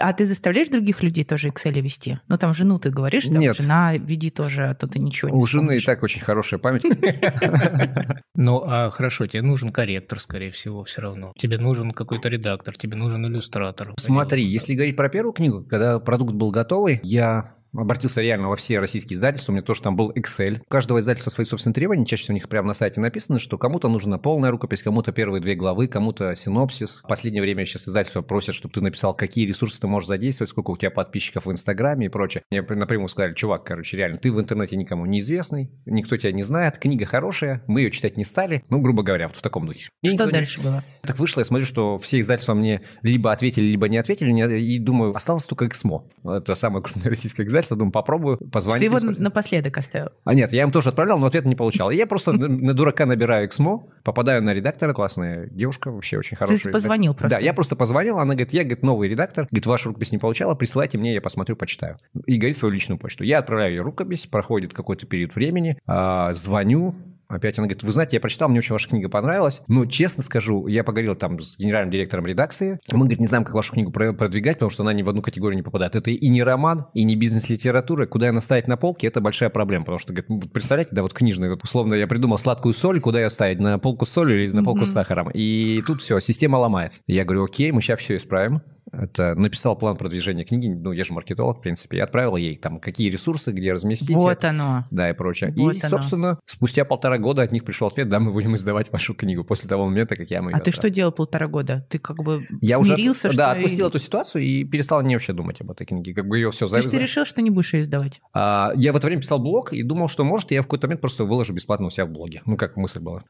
А 0.00 0.12
ты 0.12 0.24
заставляешь 0.24 0.68
других 0.68 1.02
людей 1.02 1.24
тоже 1.24 1.48
Excel 1.48 1.80
вести? 1.80 2.18
Ну, 2.28 2.38
там 2.38 2.54
жену 2.54 2.78
ты 2.78 2.90
говоришь, 2.90 3.26
там 3.26 3.38
Нет. 3.38 3.56
жена, 3.56 3.94
веди 3.96 4.30
тоже, 4.30 4.68
а 4.68 4.74
то 4.74 4.86
ты 4.86 4.98
ничего 4.98 5.30
не 5.30 5.36
У 5.36 5.46
жены 5.46 5.76
и 5.76 5.80
так 5.80 6.02
очень 6.02 6.20
хорошая 6.20 6.58
память. 6.58 6.84
Ну, 8.34 8.62
а 8.64 8.90
хорошо, 8.90 9.26
тебе 9.26 9.42
нужен 9.42 9.72
корректор, 9.72 10.18
скорее 10.18 10.50
всего, 10.50 10.84
все 10.84 11.02
равно. 11.02 11.32
Тебе 11.38 11.58
нужен 11.58 11.92
какой-то 11.92 12.28
редактор, 12.28 12.76
тебе 12.76 12.96
нужен 12.96 13.26
иллюстратор. 13.26 13.92
Смотри, 13.98 14.44
если 14.44 14.74
говорить 14.74 14.96
про 14.96 15.10
первую 15.10 15.34
книгу, 15.34 15.62
когда 15.68 16.00
продукт 16.00 16.32
был 16.32 16.50
готовый, 16.50 16.98
я 17.02 17.52
обратился 17.74 18.20
реально 18.20 18.48
во 18.48 18.56
все 18.56 18.80
российские 18.80 19.16
издательства, 19.16 19.52
у 19.52 19.54
меня 19.54 19.64
тоже 19.64 19.82
там 19.82 19.96
был 19.96 20.10
Excel. 20.12 20.60
У 20.60 20.70
каждого 20.70 21.00
издательства 21.00 21.30
свои 21.30 21.44
собственные 21.44 21.74
требования, 21.74 22.04
чаще 22.04 22.24
всего 22.24 22.34
у 22.34 22.36
них 22.36 22.48
прямо 22.48 22.68
на 22.68 22.74
сайте 22.74 23.00
написано, 23.00 23.38
что 23.38 23.58
кому-то 23.58 23.88
нужна 23.88 24.18
полная 24.18 24.50
рукопись, 24.50 24.82
кому-то 24.82 25.12
первые 25.12 25.40
две 25.40 25.54
главы, 25.54 25.88
кому-то 25.88 26.34
синопсис. 26.34 27.00
В 27.04 27.08
последнее 27.08 27.42
время 27.42 27.64
сейчас 27.64 27.88
издательства 27.88 28.22
просят, 28.22 28.54
чтобы 28.54 28.74
ты 28.74 28.80
написал, 28.80 29.14
какие 29.14 29.46
ресурсы 29.46 29.80
ты 29.80 29.86
можешь 29.86 30.08
задействовать, 30.08 30.50
сколько 30.50 30.70
у 30.70 30.76
тебя 30.76 30.90
подписчиков 30.90 31.46
в 31.46 31.52
Инстаграме 31.52 32.06
и 32.06 32.08
прочее. 32.08 32.42
Мне 32.50 32.62
напрямую 32.62 33.08
сказали, 33.08 33.34
чувак, 33.34 33.64
короче, 33.64 33.96
реально, 33.96 34.18
ты 34.18 34.30
в 34.30 34.38
интернете 34.40 34.76
никому 34.76 35.06
не 35.06 35.20
известный, 35.20 35.70
никто 35.86 36.16
тебя 36.16 36.32
не 36.32 36.42
знает, 36.42 36.78
книга 36.78 37.06
хорошая, 37.06 37.62
мы 37.66 37.80
ее 37.80 37.90
читать 37.90 38.16
не 38.16 38.24
стали, 38.24 38.64
ну, 38.68 38.80
грубо 38.80 39.02
говоря, 39.02 39.28
вот 39.28 39.36
в 39.36 39.42
таком 39.42 39.66
духе. 39.66 39.88
И 40.02 40.10
что 40.10 40.30
дальше 40.30 40.60
не... 40.60 40.66
было? 40.66 40.84
Так 41.02 41.18
вышло, 41.18 41.40
я 41.40 41.44
смотрю, 41.44 41.66
что 41.66 41.98
все 41.98 42.20
издательства 42.20 42.54
мне 42.54 42.82
либо 43.02 43.32
ответили, 43.32 43.66
либо 43.66 43.88
не 43.88 43.96
ответили, 43.98 44.60
и 44.60 44.78
думаю, 44.78 45.14
осталось 45.14 45.46
только 45.46 45.66
Эксмо. 45.66 46.04
Это 46.24 46.54
самое 46.54 46.82
крупное 46.82 47.10
российское 47.10 47.44
издательство, 47.44 47.61
думаю, 47.70 47.92
попробую 47.92 48.38
позвонить. 48.38 48.80
Ты 48.80 48.86
его 48.86 48.98
напоследок 49.18 49.76
оставил? 49.78 50.10
А 50.24 50.34
нет, 50.34 50.52
я 50.52 50.62
им 50.62 50.70
тоже 50.70 50.90
отправлял, 50.90 51.18
но 51.18 51.26
ответа 51.26 51.48
не 51.48 51.56
получал. 51.56 51.90
Я 51.90 52.06
просто 52.06 52.32
на 52.32 52.74
дурака 52.74 53.06
набираю 53.06 53.46
Эксмо, 53.46 53.86
попадаю 54.04 54.42
на 54.42 54.52
редактора, 54.54 54.92
классная 54.92 55.48
девушка, 55.50 55.90
вообще 55.90 56.18
очень 56.18 56.36
хорошая. 56.36 56.58
Ты 56.58 56.70
позвонил 56.70 57.14
просто? 57.14 57.38
Да, 57.38 57.44
я 57.44 57.54
просто 57.54 57.76
позвонил, 57.76 58.18
она 58.18 58.34
говорит, 58.34 58.52
я, 58.52 58.62
говорит, 58.62 58.82
новый 58.82 59.08
редактор, 59.08 59.46
говорит, 59.50 59.66
вашу 59.66 59.88
рукопись 59.90 60.12
не 60.12 60.18
получала, 60.18 60.54
присылайте 60.54 60.98
мне, 60.98 61.14
я 61.14 61.20
посмотрю, 61.20 61.56
почитаю. 61.56 61.96
И 62.26 62.36
говорит 62.36 62.56
свою 62.56 62.72
личную 62.72 62.98
почту. 62.98 63.24
Я 63.24 63.38
отправляю 63.38 63.72
ей 63.72 63.80
рукопись, 63.80 64.26
проходит 64.26 64.74
какой-то 64.74 65.06
период 65.06 65.34
времени, 65.34 65.78
а, 65.86 66.32
звоню, 66.34 66.94
Опять 67.32 67.58
она 67.58 67.66
говорит, 67.66 67.82
вы 67.82 67.92
знаете, 67.92 68.16
я 68.16 68.20
прочитал, 68.20 68.48
мне 68.48 68.58
очень 68.58 68.72
ваша 68.72 68.88
книга 68.88 69.08
понравилась, 69.08 69.62
но 69.68 69.86
честно 69.86 70.22
скажу, 70.22 70.66
я 70.66 70.84
поговорил 70.84 71.14
там 71.14 71.40
с 71.40 71.58
генеральным 71.58 71.90
директором 71.90 72.26
редакции, 72.26 72.78
мы, 72.92 73.00
говорит, 73.00 73.20
не 73.20 73.26
знаем, 73.26 73.44
как 73.44 73.54
вашу 73.54 73.72
книгу 73.72 73.90
продвигать, 73.90 74.56
потому 74.56 74.70
что 74.70 74.82
она 74.82 74.92
ни 74.92 75.02
в 75.02 75.08
одну 75.08 75.22
категорию 75.22 75.56
не 75.56 75.62
попадает. 75.62 75.96
Это 75.96 76.10
и 76.10 76.28
не 76.28 76.42
роман, 76.42 76.86
и 76.94 77.04
не 77.04 77.16
бизнес-литература, 77.16 78.06
куда 78.06 78.28
она 78.28 78.40
ставить 78.40 78.68
на 78.68 78.76
полке, 78.76 79.06
это 79.06 79.20
большая 79.20 79.50
проблема, 79.50 79.84
потому 79.84 79.98
что, 79.98 80.12
говорит, 80.12 80.30
ну, 80.30 80.40
представляете, 80.40 80.90
да, 80.94 81.02
вот 81.02 81.14
книжный, 81.14 81.48
вот 81.48 81.62
условно 81.62 81.94
я 81.94 82.06
придумал 82.06 82.38
сладкую 82.38 82.74
соль, 82.74 83.00
куда 83.00 83.20
ее 83.20 83.30
ставить, 83.30 83.58
на 83.58 83.78
полку 83.78 84.04
с 84.04 84.10
солью 84.10 84.44
или 84.44 84.52
на 84.52 84.62
полку 84.62 84.82
mm-hmm. 84.82 84.86
с 84.86 84.92
сахаром, 84.92 85.30
и 85.32 85.82
тут 85.86 86.02
все, 86.02 86.20
система 86.20 86.56
ломается. 86.56 87.00
Я 87.06 87.24
говорю, 87.24 87.44
окей, 87.44 87.72
мы 87.72 87.80
сейчас 87.80 88.00
все 88.00 88.16
исправим, 88.16 88.62
Это 88.90 89.34
написал 89.34 89.76
план 89.76 89.96
продвижения 89.96 90.44
книги, 90.44 90.68
ну, 90.68 90.92
я 90.92 91.04
же 91.04 91.12
маркетолог, 91.12 91.58
в 91.58 91.60
принципе, 91.60 91.98
и 91.98 92.00
отправил 92.00 92.36
ей 92.36 92.56
там, 92.56 92.80
какие 92.80 93.10
ресурсы, 93.10 93.52
где 93.52 93.72
разместить. 93.72 94.16
Вот 94.16 94.32
это, 94.32 94.50
оно. 94.50 94.84
Да, 94.90 95.08
и 95.08 95.12
прочее. 95.12 95.54
Вот 95.56 95.74
и, 95.74 95.80
оно. 95.80 95.88
собственно, 95.88 96.38
спустя 96.44 96.84
полтора 96.84 97.18
года 97.18 97.42
от 97.42 97.52
них 97.52 97.64
пришел 97.64 97.88
ответ, 97.88 98.08
да, 98.08 98.20
мы 98.20 98.32
будем 98.32 98.54
издавать 98.56 98.92
вашу 98.92 99.14
книгу 99.14 99.44
после 99.44 99.68
того 99.68 99.86
момента, 99.86 100.16
как 100.16 100.30
я 100.30 100.38
ему 100.38 100.50
А 100.52 100.58
ты 100.60 100.70
что 100.70 100.80
отправил. 100.80 100.94
делал 100.94 101.12
полтора 101.12 101.46
года? 101.46 101.86
Ты 101.88 101.98
как 101.98 102.18
бы 102.22 102.44
Я 102.60 102.78
уже, 102.78 102.94
смирился, 102.94 103.28
что... 103.28 103.36
да, 103.36 103.52
отпустил 103.52 103.86
и- 103.86 103.88
эту 103.88 103.98
ситуацию 103.98 104.44
и 104.44 104.64
перестал 104.64 105.02
не 105.02 105.14
вообще 105.14 105.32
думать 105.32 105.60
об 105.60 105.70
этой 105.70 105.86
книге. 105.86 106.14
Как 106.14 106.26
бы 106.26 106.38
ее 106.38 106.50
все 106.50 106.66
есть 106.66 106.90
ты 106.90 106.98
решил, 106.98 107.24
что 107.24 107.42
не 107.42 107.50
будешь 107.50 107.74
ее 107.74 107.82
издавать? 107.82 108.20
А, 108.32 108.72
я 108.74 108.92
в 108.92 108.96
это 108.96 109.06
время 109.06 109.22
писал 109.22 109.38
блог 109.38 109.72
и 109.72 109.82
думал, 109.82 110.08
что 110.08 110.24
может, 110.24 110.50
я 110.50 110.60
в 110.60 110.64
какой-то 110.64 110.86
момент 110.86 111.00
просто 111.00 111.24
выложу 111.24 111.52
бесплатно 111.54 111.86
у 111.86 111.90
себя 111.90 112.06
в 112.06 112.10
блоге. 112.10 112.42
Ну, 112.46 112.56
как 112.56 112.76
мысль 112.76 113.00
была. 113.00 113.22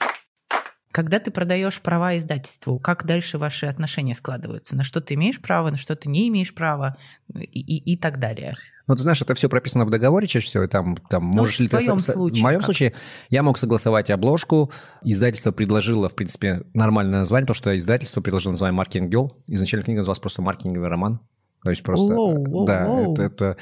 Когда 0.92 1.18
ты 1.18 1.30
продаешь 1.30 1.80
права 1.80 2.16
издательству, 2.18 2.78
как 2.78 3.06
дальше 3.06 3.38
ваши 3.38 3.64
отношения 3.66 4.14
складываются? 4.14 4.76
На 4.76 4.84
что 4.84 5.00
ты 5.00 5.14
имеешь 5.14 5.40
право, 5.40 5.70
на 5.70 5.76
что 5.78 5.96
ты 5.96 6.10
не 6.10 6.28
имеешь 6.28 6.54
права 6.54 6.96
и, 7.34 7.40
и- 7.42 7.92
и 7.94 7.96
так 7.96 8.18
далее. 8.18 8.54
Ну, 8.86 8.94
ты 8.94 9.02
знаешь, 9.02 9.22
это 9.22 9.34
все 9.34 9.48
прописано 9.48 9.86
в 9.86 9.90
договоре 9.90 10.26
чаще 10.26 10.46
всего, 10.46 10.64
и 10.64 10.68
там, 10.68 10.96
там 11.08 11.24
можешь 11.24 11.58
Ну, 11.58 11.62
в 11.66 11.72
ли 11.72 11.78
ты... 11.78 11.80
случае 11.98 12.40
В 12.40 12.42
моем 12.42 12.58
как? 12.60 12.64
случае 12.66 12.94
я 13.30 13.42
мог 13.42 13.56
согласовать 13.56 14.10
обложку, 14.10 14.70
издательство 15.02 15.50
предложило, 15.50 16.08
в 16.10 16.14
принципе, 16.14 16.62
нормальное 16.74 17.20
название, 17.20 17.46
потому 17.46 17.54
что 17.56 17.76
издательство 17.76 18.20
предложило 18.20 18.52
название 18.52 18.76
«Маркетинг 18.76 19.12
Girl». 19.12 19.28
Изначально 19.46 19.84
книга 19.84 19.98
называлась 20.00 20.18
просто 20.20 20.42
«Маркетинговый 20.42 20.88
роман». 20.90 21.20
То 21.64 21.70
есть 21.70 21.82
просто... 21.84 22.12
Воу, 22.14 22.44
воу, 22.44 22.64
да, 22.66 22.86
воу. 22.86 23.12
это... 23.12 23.22
это 23.22 23.56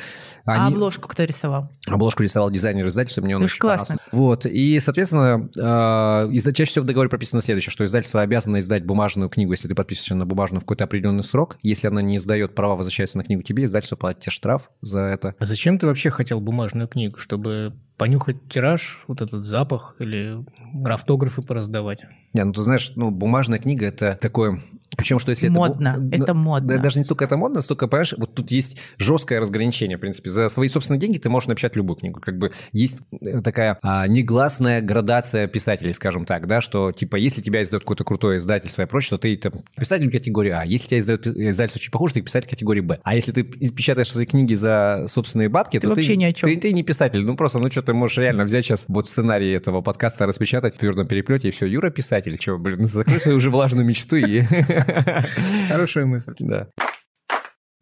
А 0.47 0.67
они- 0.67 0.75
обложку 0.75 1.07
кто 1.09 1.25
рисовал? 1.25 1.69
Обложку 1.87 2.23
рисовал 2.23 2.51
дизайнер 2.51 2.87
издательства, 2.87 3.21
мне 3.23 3.37
он 3.37 3.43
Ну, 3.43 3.45
очень 3.45 3.59
классно. 3.61 3.99
понравился. 4.11 4.17
Вот, 4.17 4.47
и, 4.47 4.81
соответственно, 4.81 5.49
э, 5.55 6.53
чаще 6.53 6.65
всего 6.71 6.85
в 6.85 6.87
договоре 6.87 7.11
прописано 7.11 7.43
следующее, 7.43 7.71
что 7.73 7.85
издательство 7.85 8.23
обязано 8.23 8.61
издать 8.61 8.87
бумажную 8.87 9.29
книгу, 9.29 9.53
если 9.53 9.69
ты 9.69 9.75
подписываешься 9.75 10.15
на 10.15 10.25
бумажную 10.25 10.61
в 10.61 10.65
какой-то 10.65 10.85
определенный 10.85 11.23
срок. 11.25 11.59
Если 11.63 11.89
она 11.89 12.01
не 12.01 12.17
издает 12.17 12.55
права, 12.55 12.77
возвращается 12.77 13.19
на 13.19 13.25
книгу 13.25 13.43
тебе, 13.43 13.65
издательство 13.65 13.97
платит 13.97 14.23
тебе 14.23 14.33
штраф 14.33 14.69
за 14.81 15.01
это. 15.01 15.35
А 15.39 15.45
зачем 15.45 15.79
ты 15.79 15.87
вообще 15.87 16.09
хотел 16.11 16.41
бумажную 16.41 16.89
книгу? 16.89 17.19
Чтобы 17.19 17.75
понюхать 17.99 18.37
тираж, 18.49 19.05
вот 19.09 19.21
этот 19.21 19.45
запах 19.45 19.97
или 19.99 20.43
автографы 20.87 21.43
пораздавать? 21.43 22.01
Не, 22.33 22.45
ну 22.45 22.53
ты 22.55 22.63
знаешь, 22.63 22.93
ну 22.97 23.11
бумажная 23.11 23.59
книга 23.59 23.85
это 23.87 24.17
такое... 24.19 24.59
Причем, 25.01 25.19
что 25.19 25.31
если 25.31 25.49
Модно, 25.49 25.89
это... 25.89 25.99
бу- 25.99 26.23
это 26.23 26.35
ну, 26.35 26.43
модно. 26.43 26.77
да, 26.77 26.83
даже 26.83 26.99
не 26.99 27.05
столько 27.05 27.25
это 27.25 27.37
модно, 27.39 27.63
столько, 27.63 27.89
понимаешь, 27.89 28.15
вот 28.19 28.35
тут 28.35 28.51
есть 28.51 28.79
жесткое 28.99 29.41
разграничение, 29.41 29.97
в 29.97 30.01
принципе. 30.01 30.29
За 30.29 30.49
свои 30.51 30.69
собственные 30.69 31.01
деньги 31.01 31.17
ты 31.17 31.31
можешь 31.31 31.49
написать 31.49 31.75
любую 31.75 31.97
книгу. 31.97 32.21
Как 32.21 32.37
бы 32.37 32.53
есть 32.73 33.03
э, 33.21 33.41
такая 33.41 33.79
а, 33.83 34.07
негласная 34.07 34.83
градация 34.83 35.47
писателей, 35.47 35.95
скажем 35.95 36.27
так, 36.27 36.47
да, 36.47 36.61
что 36.61 36.93
типа 36.93 37.17
если 37.17 37.41
тебя 37.41 37.63
издает 37.63 37.85
какое-то 37.85 38.05
крутое 38.05 38.37
издательство 38.37 38.83
и 38.83 38.87
прочее, 38.87 39.11
то 39.11 39.19
ты 39.19 39.37
там, 39.37 39.53
писатель 39.75 40.11
категории 40.11 40.51
А. 40.51 40.65
Если 40.65 40.89
тебя 40.89 40.99
издает 40.99 41.27
издательство 41.27 41.79
очень 41.79 41.91
похоже, 41.91 42.15
ты 42.15 42.21
писатель 42.21 42.51
категории 42.51 42.81
Б. 42.81 43.01
А 43.03 43.15
если 43.15 43.33
ты 43.33 43.43
печатаешь 43.43 44.11
свои 44.11 44.27
книги 44.27 44.53
за 44.53 45.05
собственные 45.07 45.49
бабки, 45.49 45.79
Ты 45.79 45.87
то 45.87 45.95
вообще 45.95 46.09
ты, 46.09 46.17
ни 46.17 46.25
о 46.25 46.33
чем. 46.35 46.49
Ты, 46.49 46.57
ты 46.59 46.73
не 46.73 46.83
писатель. 46.83 47.25
Ну 47.25 47.37
просто, 47.37 47.59
ну 47.59 47.71
что, 47.71 47.81
ты 47.81 47.95
можешь 47.95 48.19
реально 48.19 48.45
взять 48.45 48.67
сейчас 48.67 48.85
вот 48.89 49.07
сценарий 49.07 49.51
этого 49.53 49.81
подкаста, 49.81 50.27
распечатать 50.27 50.75
в 50.75 50.79
твердом 50.79 51.07
переплете, 51.07 51.49
и 51.49 51.51
все, 51.51 51.67
Юра 51.67 51.91
писатель. 51.91 52.37
Че, 52.37 52.59
блин, 52.59 52.85
закрой 52.85 53.19
свою 53.19 53.39
уже 53.39 53.51
влажную 53.51 53.87
мечту 53.87 54.17
и... 54.17 54.43
Хорошая 55.69 56.07
мысль. 56.07 56.35
Да. 56.39 56.69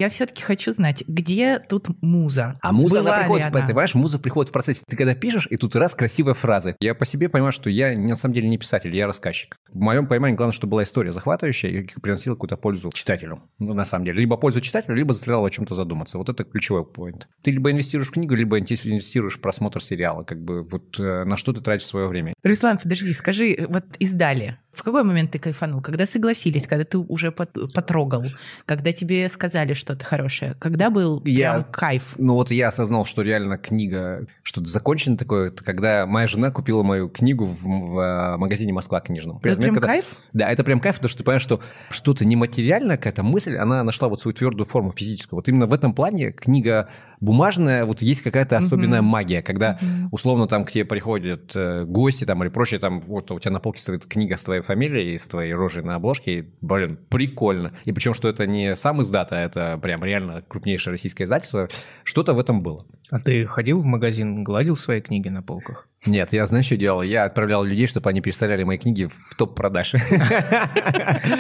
Я 0.00 0.10
все-таки 0.10 0.44
хочу 0.44 0.72
знать, 0.72 1.02
где 1.08 1.58
тут 1.58 1.88
муза? 2.02 2.56
А 2.62 2.72
муза, 2.72 3.00
Была 3.00 3.14
она 3.14 3.18
приходит, 3.22 3.46
она? 3.46 3.60
ты 3.62 3.66
понимаешь, 3.66 3.94
муза 3.96 4.20
приходит 4.20 4.50
в 4.50 4.52
процессе. 4.52 4.82
Ты 4.86 4.96
когда 4.96 5.16
пишешь, 5.16 5.48
и 5.50 5.56
тут 5.56 5.74
раз 5.74 5.96
красивая 5.96 6.34
фраза. 6.34 6.76
Я 6.78 6.94
по 6.94 7.04
себе 7.04 7.28
понимаю, 7.28 7.50
что 7.50 7.68
я 7.68 7.98
на 7.98 8.14
самом 8.14 8.34
деле 8.34 8.48
не 8.48 8.58
писатель, 8.58 8.94
я 8.94 9.08
рассказчик. 9.08 9.56
В 9.72 9.80
моем 9.80 10.06
понимании 10.06 10.36
главное, 10.36 10.52
чтобы 10.52 10.70
была 10.72 10.84
история 10.84 11.10
захватывающая 11.10 11.70
и 11.70 11.82
приносила 12.00 12.34
какую-то 12.34 12.56
пользу 12.56 12.90
читателю. 12.94 13.42
Ну, 13.58 13.74
на 13.74 13.82
самом 13.82 14.04
деле. 14.04 14.20
Либо 14.20 14.36
пользу 14.36 14.60
читателю, 14.60 14.94
либо 14.94 15.12
заставляла 15.12 15.48
о 15.48 15.50
чем-то 15.50 15.74
задуматься. 15.74 16.16
Вот 16.18 16.28
это 16.28 16.44
ключевой 16.44 16.86
поинт. 16.86 17.26
Ты 17.42 17.50
либо 17.50 17.72
инвестируешь 17.72 18.10
в 18.10 18.12
книгу, 18.12 18.36
либо 18.36 18.60
инвестируешь 18.60 19.36
в 19.36 19.40
просмотр 19.40 19.82
сериала. 19.82 20.22
Как 20.22 20.40
бы 20.40 20.62
вот 20.62 21.00
э, 21.00 21.24
на 21.24 21.36
что 21.36 21.52
ты 21.52 21.60
тратишь 21.60 21.86
свое 21.86 22.06
время. 22.06 22.34
Руслан, 22.44 22.78
подожди, 22.78 23.12
скажи, 23.12 23.66
вот 23.68 23.84
издали. 23.98 24.58
В 24.78 24.84
какой 24.84 25.02
момент 25.02 25.32
ты 25.32 25.40
кайфанул? 25.40 25.80
Когда 25.80 26.06
согласились, 26.06 26.68
когда 26.68 26.84
ты 26.84 26.98
уже 26.98 27.32
пот- 27.32 27.72
потрогал, 27.74 28.22
когда 28.64 28.92
тебе 28.92 29.28
сказали 29.28 29.74
что-то 29.74 30.04
хорошее? 30.04 30.54
Когда 30.60 30.88
был 30.88 31.20
Я- 31.24 31.62
кайф? 31.62 32.14
Ну 32.16 32.34
вот 32.34 32.52
я 32.52 32.68
осознал, 32.68 33.04
что 33.04 33.22
реально 33.22 33.58
книга, 33.58 34.26
что-то 34.44 34.68
закончено 34.68 35.16
такое, 35.16 35.50
когда 35.50 36.06
моя 36.06 36.28
жена 36.28 36.52
купила 36.52 36.84
мою 36.84 37.08
книгу 37.08 37.46
в, 37.46 37.60
в, 37.64 37.98
э, 37.98 38.36
магазине 38.36 38.72
Москва 38.72 39.00
книжном. 39.00 39.40
Это 39.42 39.56
прям 39.56 39.74
Когда- 39.74 39.88
кайф? 39.88 40.16
Да, 40.32 40.48
это 40.48 40.62
прям 40.62 40.78
кайф, 40.78 40.94
потому 40.96 41.08
что 41.08 41.18
ты 41.18 41.24
понимаешь, 41.24 41.42
что 41.42 41.60
что-то 41.90 42.24
нематериальное, 42.24 42.96
какая-то 42.98 43.24
мысль, 43.24 43.56
она 43.56 43.82
нашла 43.82 44.08
вот 44.08 44.20
свою 44.20 44.34
твердую 44.34 44.66
форму 44.66 44.92
физическую. 44.92 45.38
Вот 45.38 45.48
именно 45.48 45.66
в 45.66 45.72
этом 45.74 45.92
плане 45.92 46.30
книга 46.30 46.88
бумажная, 47.20 47.84
вот 47.84 48.02
есть 48.02 48.22
какая-то 48.22 48.56
особенная 48.56 49.00
Мгм. 49.02 49.10
магия, 49.10 49.42
когда 49.42 49.78
Мгм. 49.80 50.08
условно 50.12 50.46
там 50.46 50.64
к 50.64 50.70
тебе 50.70 50.84
приходят 50.84 51.52
э, 51.54 51.84
гости 51.84 52.24
там 52.24 52.42
или 52.42 52.50
прочее, 52.50 52.80
там 52.80 53.00
вот 53.00 53.30
у 53.30 53.38
тебя 53.38 53.52
на 53.52 53.60
полке 53.60 53.80
стоит 53.80 54.06
книга 54.06 54.36
с 54.36 54.44
твоей 54.44 54.62
фамилией, 54.62 55.14
и 55.14 55.18
с 55.18 55.28
твоей 55.28 55.52
рожей 55.52 55.82
на 55.82 55.96
обложке, 55.96 56.38
и, 56.38 56.48
блин, 56.60 56.98
прикольно. 57.08 57.72
И 57.84 57.92
причем, 57.92 58.14
что 58.14 58.28
это 58.28 58.46
не 58.46 58.76
сам 58.76 59.02
издат, 59.02 59.32
а 59.32 59.40
это 59.40 59.78
прям 59.82 60.04
реально 60.04 60.42
крупнейшее 60.46 60.92
российское 60.92 61.24
издательство, 61.24 61.68
что-то 62.04 62.32
в 62.34 62.38
этом 62.38 62.62
было. 62.62 62.86
А 63.10 63.18
ты 63.18 63.46
ходил 63.46 63.80
в 63.80 63.84
магазин, 63.84 64.44
гладил 64.44 64.76
свои 64.76 65.00
книги 65.00 65.28
на 65.28 65.42
полках? 65.42 65.88
Нет, 66.06 66.32
я 66.32 66.46
знаешь, 66.46 66.66
что 66.66 66.76
делал? 66.76 67.02
Я 67.02 67.24
отправлял 67.24 67.64
людей, 67.64 67.86
чтобы 67.86 68.08
они 68.10 68.20
переставляли 68.20 68.62
мои 68.64 68.78
книги 68.78 69.08
в 69.30 69.34
топ 69.36 69.54
продаж. 69.56 69.90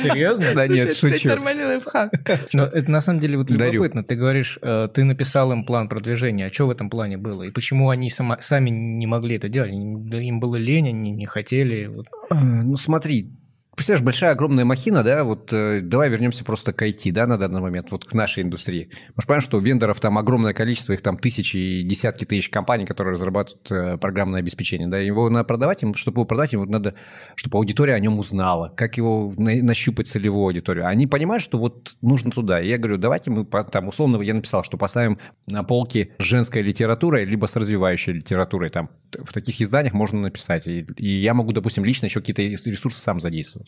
Серьезно? 0.02 0.54
Да 0.54 0.66
нет, 0.66 0.90
Слушай, 0.90 1.10
это 1.10 1.18
шучу. 1.18 1.28
нормальный 1.30 1.66
лайфхак. 1.66 2.12
Но 2.52 2.64
это 2.64 2.90
на 2.90 3.00
самом 3.00 3.20
деле 3.20 3.38
вот 3.38 3.50
любопытно. 3.50 4.02
Ты 4.04 4.16
говоришь, 4.16 4.58
э, 4.62 4.88
ты 4.92 5.04
написал 5.04 5.52
им 5.52 5.64
план 5.64 5.88
продвижения. 5.88 6.46
А 6.46 6.52
что 6.52 6.66
в 6.66 6.70
этом 6.70 6.90
плане 6.90 7.16
было? 7.18 7.44
И 7.44 7.50
почему 7.50 7.90
они 7.90 8.10
сами 8.10 8.70
не 8.70 9.06
могли 9.06 9.36
это 9.36 9.48
делать? 9.48 9.72
Им 9.72 10.08
им 10.12 10.40
было 10.40 10.56
лень, 10.56 10.88
они 10.88 11.10
не 11.12 11.26
хотели. 11.26 11.90
Э, 12.30 12.34
Ну 12.34 12.76
смотри, 12.76 13.30
представляешь, 13.78 14.04
большая 14.04 14.32
огромная 14.32 14.64
махина, 14.64 15.04
да, 15.04 15.22
вот 15.22 15.52
э, 15.52 15.80
давай 15.80 16.08
вернемся 16.08 16.44
просто 16.44 16.72
к 16.72 16.82
IT, 16.82 17.12
да, 17.12 17.28
на 17.28 17.38
данный 17.38 17.60
момент, 17.60 17.92
вот 17.92 18.04
к 18.04 18.12
нашей 18.12 18.42
индустрии. 18.42 18.88
Мы 19.14 19.22
же 19.22 19.26
понимаем, 19.28 19.40
что 19.40 19.58
вендоров 19.60 20.00
там 20.00 20.18
огромное 20.18 20.52
количество, 20.52 20.94
их 20.94 21.00
там 21.00 21.16
тысячи 21.16 21.56
и 21.56 21.82
десятки 21.84 22.24
тысяч 22.24 22.48
компаний, 22.48 22.86
которые 22.86 23.12
разрабатывают 23.12 23.70
э, 23.70 23.96
программное 23.98 24.40
обеспечение, 24.40 24.88
да, 24.88 24.98
его 24.98 25.30
надо 25.30 25.44
продавать, 25.44 25.84
им, 25.84 25.94
чтобы 25.94 26.16
его 26.16 26.24
продать, 26.24 26.52
ему 26.54 26.64
надо, 26.64 26.94
чтобы 27.36 27.58
аудитория 27.58 27.94
о 27.94 28.00
нем 28.00 28.18
узнала, 28.18 28.74
как 28.76 28.96
его 28.96 29.32
на- 29.36 29.62
нащупать 29.62 30.08
целевую 30.08 30.46
аудиторию. 30.46 30.84
Они 30.88 31.06
понимают, 31.06 31.42
что 31.42 31.56
вот 31.56 31.92
нужно 32.02 32.32
туда. 32.32 32.60
И 32.60 32.68
я 32.68 32.78
говорю, 32.78 32.98
давайте 32.98 33.30
мы 33.30 33.44
по- 33.44 33.62
там, 33.62 33.86
условно, 33.86 34.20
я 34.22 34.34
написал, 34.34 34.64
что 34.64 34.76
поставим 34.76 35.18
на 35.46 35.62
полке 35.62 36.16
с 36.18 36.24
женской 36.24 36.62
литературой, 36.62 37.24
либо 37.24 37.46
с 37.46 37.54
развивающей 37.54 38.12
литературой, 38.12 38.70
там, 38.70 38.90
в 39.16 39.32
таких 39.32 39.60
изданиях 39.60 39.94
можно 39.94 40.18
написать. 40.20 40.66
И, 40.66 40.84
и 40.96 41.20
я 41.20 41.32
могу, 41.32 41.52
допустим, 41.52 41.84
лично 41.84 42.06
еще 42.06 42.18
какие-то 42.18 42.42
ресурсы 42.42 42.98
сам 42.98 43.20
задействовать. 43.20 43.67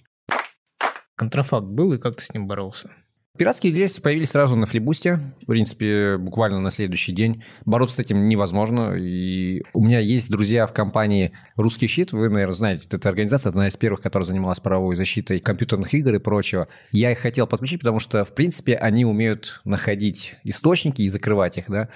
Контрафакт 1.16 1.66
был, 1.66 1.92
и 1.92 1.98
как 1.98 2.16
ты 2.16 2.24
с 2.24 2.32
ним 2.32 2.46
боролся? 2.46 2.90
Пиратские 3.38 3.72
рельсы 3.72 4.02
появились 4.02 4.30
сразу 4.30 4.56
на 4.56 4.66
флибусте, 4.66 5.18
в 5.42 5.46
принципе, 5.46 6.18
буквально 6.18 6.60
на 6.60 6.68
следующий 6.68 7.12
день. 7.12 7.42
Бороться 7.64 7.96
с 7.96 7.98
этим 8.00 8.28
невозможно. 8.28 8.94
И 8.96 9.62
у 9.72 9.82
меня 9.82 10.00
есть 10.00 10.30
друзья 10.30 10.66
в 10.66 10.74
компании 10.74 11.32
«Русский 11.56 11.86
щит». 11.86 12.12
Вы, 12.12 12.28
наверное, 12.28 12.52
знаете, 12.52 12.86
это 12.90 13.08
организация, 13.08 13.48
одна 13.48 13.68
из 13.68 13.76
первых, 13.78 14.02
которая 14.02 14.26
занималась 14.26 14.60
правовой 14.60 14.96
защитой 14.96 15.38
компьютерных 15.38 15.94
игр 15.94 16.14
и 16.14 16.18
прочего. 16.18 16.68
Я 16.92 17.12
их 17.12 17.18
хотел 17.18 17.46
подключить, 17.46 17.80
потому 17.80 17.98
что, 17.98 18.26
в 18.26 18.34
принципе, 18.34 18.74
они 18.76 19.06
умеют 19.06 19.62
находить 19.64 20.36
источники 20.44 21.00
и 21.00 21.08
закрывать 21.08 21.56
их, 21.56 21.64
да. 21.68 21.88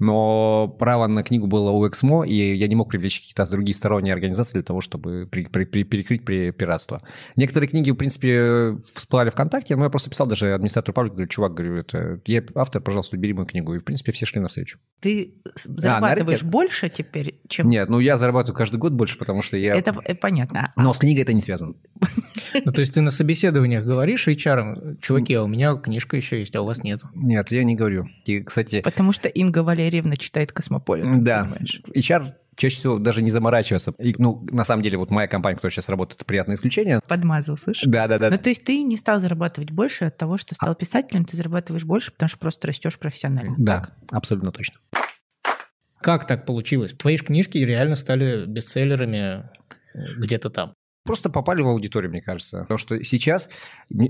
Но 0.00 0.66
право 0.78 1.06
на 1.06 1.22
книгу 1.22 1.46
было 1.46 1.70
у 1.70 1.86
Эксмо, 1.86 2.24
и 2.24 2.54
я 2.56 2.66
не 2.66 2.74
мог 2.74 2.90
привлечь 2.90 3.20
какие-то 3.20 3.48
другие 3.50 3.74
сторонние 3.74 4.14
организации 4.14 4.54
для 4.54 4.62
того, 4.62 4.80
чтобы 4.80 5.28
при- 5.30 5.44
при- 5.44 5.64
при- 5.64 5.84
перекрыть 5.84 6.24
при- 6.24 6.50
пиратство. 6.50 7.02
Некоторые 7.36 7.68
книги, 7.68 7.90
в 7.90 7.94
принципе, 7.96 8.76
всплывали 8.82 9.30
ВКонтакте, 9.30 9.76
но 9.76 9.84
я 9.84 9.90
просто 9.90 10.10
писал 10.10 10.26
даже 10.26 10.54
администратору 10.54 10.94
паблика, 10.94 11.14
говорю, 11.16 11.28
чувак, 11.28 11.54
говорю, 11.54 11.76
это 11.76 12.20
я 12.26 12.42
автор, 12.54 12.82
пожалуйста, 12.82 13.16
бери 13.16 13.32
мою 13.34 13.46
книгу. 13.46 13.74
И, 13.74 13.78
в 13.78 13.84
принципе, 13.84 14.12
все 14.12 14.26
шли 14.26 14.40
навстречу. 14.40 14.78
Ты 15.00 15.34
с- 15.54 15.66
зарабатываешь 15.68 16.40
раритет? 16.40 16.48
больше 16.50 16.88
теперь, 16.88 17.40
чем... 17.48 17.68
Нет, 17.68 17.88
ну 17.90 18.00
я 18.00 18.16
зарабатываю 18.16 18.56
каждый 18.56 18.76
год 18.78 18.92
больше, 18.92 19.18
потому 19.18 19.42
что 19.42 19.56
я... 19.56 19.74
Это 19.76 19.94
э, 20.04 20.14
понятно. 20.14 20.64
Но 20.76 20.92
с 20.94 20.98
книгой 20.98 21.22
это 21.22 21.32
не 21.32 21.40
связано. 21.40 21.74
Ну, 22.64 22.72
то 22.72 22.80
есть 22.80 22.94
ты 22.94 23.00
на 23.00 23.12
собеседованиях 23.12 23.84
говоришь 23.84 24.26
HR, 24.26 24.96
чуваки, 25.00 25.34
а 25.34 25.44
у 25.44 25.46
меня 25.46 25.76
книжка 25.76 26.16
еще 26.16 26.40
есть, 26.40 26.56
а 26.56 26.62
у 26.62 26.64
вас 26.66 26.82
нет. 26.82 27.00
Нет, 27.14 27.52
я 27.52 27.62
не 27.62 27.76
говорю. 27.76 28.06
И, 28.24 28.40
кстати, 28.40 28.80
Потому 28.82 29.12
что 29.12 29.28
Инга 29.28 29.62
Валерьевна 29.62 29.89
читает 30.16 30.52
«Космополит». 30.52 31.22
да, 31.22 31.44
понимаешь? 31.44 31.80
HR 31.94 32.32
чаще 32.56 32.76
всего 32.76 32.98
даже 32.98 33.22
не 33.22 33.30
заморачивается. 33.30 33.92
И, 33.98 34.14
ну, 34.18 34.46
на 34.50 34.64
самом 34.64 34.82
деле, 34.82 34.98
вот 34.98 35.10
моя 35.10 35.26
компания, 35.26 35.56
которая 35.56 35.72
сейчас 35.72 35.88
работает, 35.88 36.18
это 36.18 36.24
приятное 36.26 36.56
исключение. 36.56 37.00
Подмазал, 37.08 37.56
слышишь? 37.56 37.84
Да-да-да. 37.86 38.30
Ну, 38.30 38.38
то 38.38 38.50
есть 38.50 38.64
ты 38.64 38.82
не 38.82 38.96
стал 38.96 39.18
зарабатывать 39.18 39.70
больше 39.70 40.04
от 40.04 40.16
того, 40.16 40.36
что 40.36 40.54
стал 40.54 40.74
писателем, 40.74 41.24
ты 41.24 41.36
зарабатываешь 41.36 41.84
больше, 41.84 42.12
потому 42.12 42.28
что 42.28 42.38
просто 42.38 42.66
растешь 42.68 42.98
профессионально. 42.98 43.54
Да, 43.58 43.78
так? 43.78 43.96
абсолютно 44.12 44.52
точно. 44.52 44.76
Как 46.00 46.26
так 46.26 46.46
получилось? 46.46 46.92
Твои 46.92 47.16
книжки 47.16 47.58
реально 47.58 47.94
стали 47.94 48.46
бестселлерами 48.46 49.48
где-то 50.18 50.50
там. 50.50 50.74
Просто 51.04 51.30
попали 51.30 51.62
в 51.62 51.68
аудиторию, 51.68 52.10
мне 52.10 52.22
кажется. 52.22 52.60
Потому 52.60 52.78
что 52.78 53.02
сейчас 53.04 53.50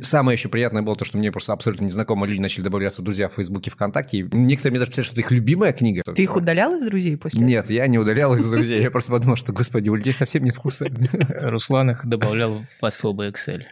самое 0.02 0.36
еще 0.36 0.48
приятное 0.48 0.82
было 0.82 0.96
то, 0.96 1.04
что 1.04 1.18
мне 1.18 1.30
просто 1.32 1.52
абсолютно 1.52 1.84
незнакомые 1.84 2.30
люди 2.30 2.40
начали 2.40 2.62
добавляться 2.62 3.02
в 3.02 3.04
друзья 3.04 3.28
в 3.28 3.34
Фейсбуке, 3.34 3.70
ВКонтакте. 3.70 4.28
Некоторые 4.32 4.72
мне 4.72 4.78
даже 4.80 4.90
писали, 4.90 5.04
что 5.04 5.14
это 5.14 5.20
их 5.22 5.30
любимая 5.30 5.72
книга. 5.72 6.02
Ты 6.02 6.22
их 6.22 6.36
удалял 6.36 6.74
из 6.76 6.84
друзей 6.84 7.16
после 7.16 7.44
Нет, 7.44 7.70
я 7.70 7.86
не 7.86 7.98
удалял 7.98 8.34
их 8.34 8.40
из 8.40 8.50
друзей. 8.50 8.82
Я 8.82 8.90
просто 8.90 9.12
подумал, 9.12 9.36
что, 9.36 9.52
господи, 9.52 9.88
у 9.88 9.94
людей 9.94 10.12
совсем 10.12 10.44
нет 10.44 10.54
вкуса. 10.54 10.86
Руслан 11.28 11.90
их 11.90 12.06
добавлял 12.06 12.64
в 12.80 12.84
особый 12.84 13.30
Excel. 13.30 13.62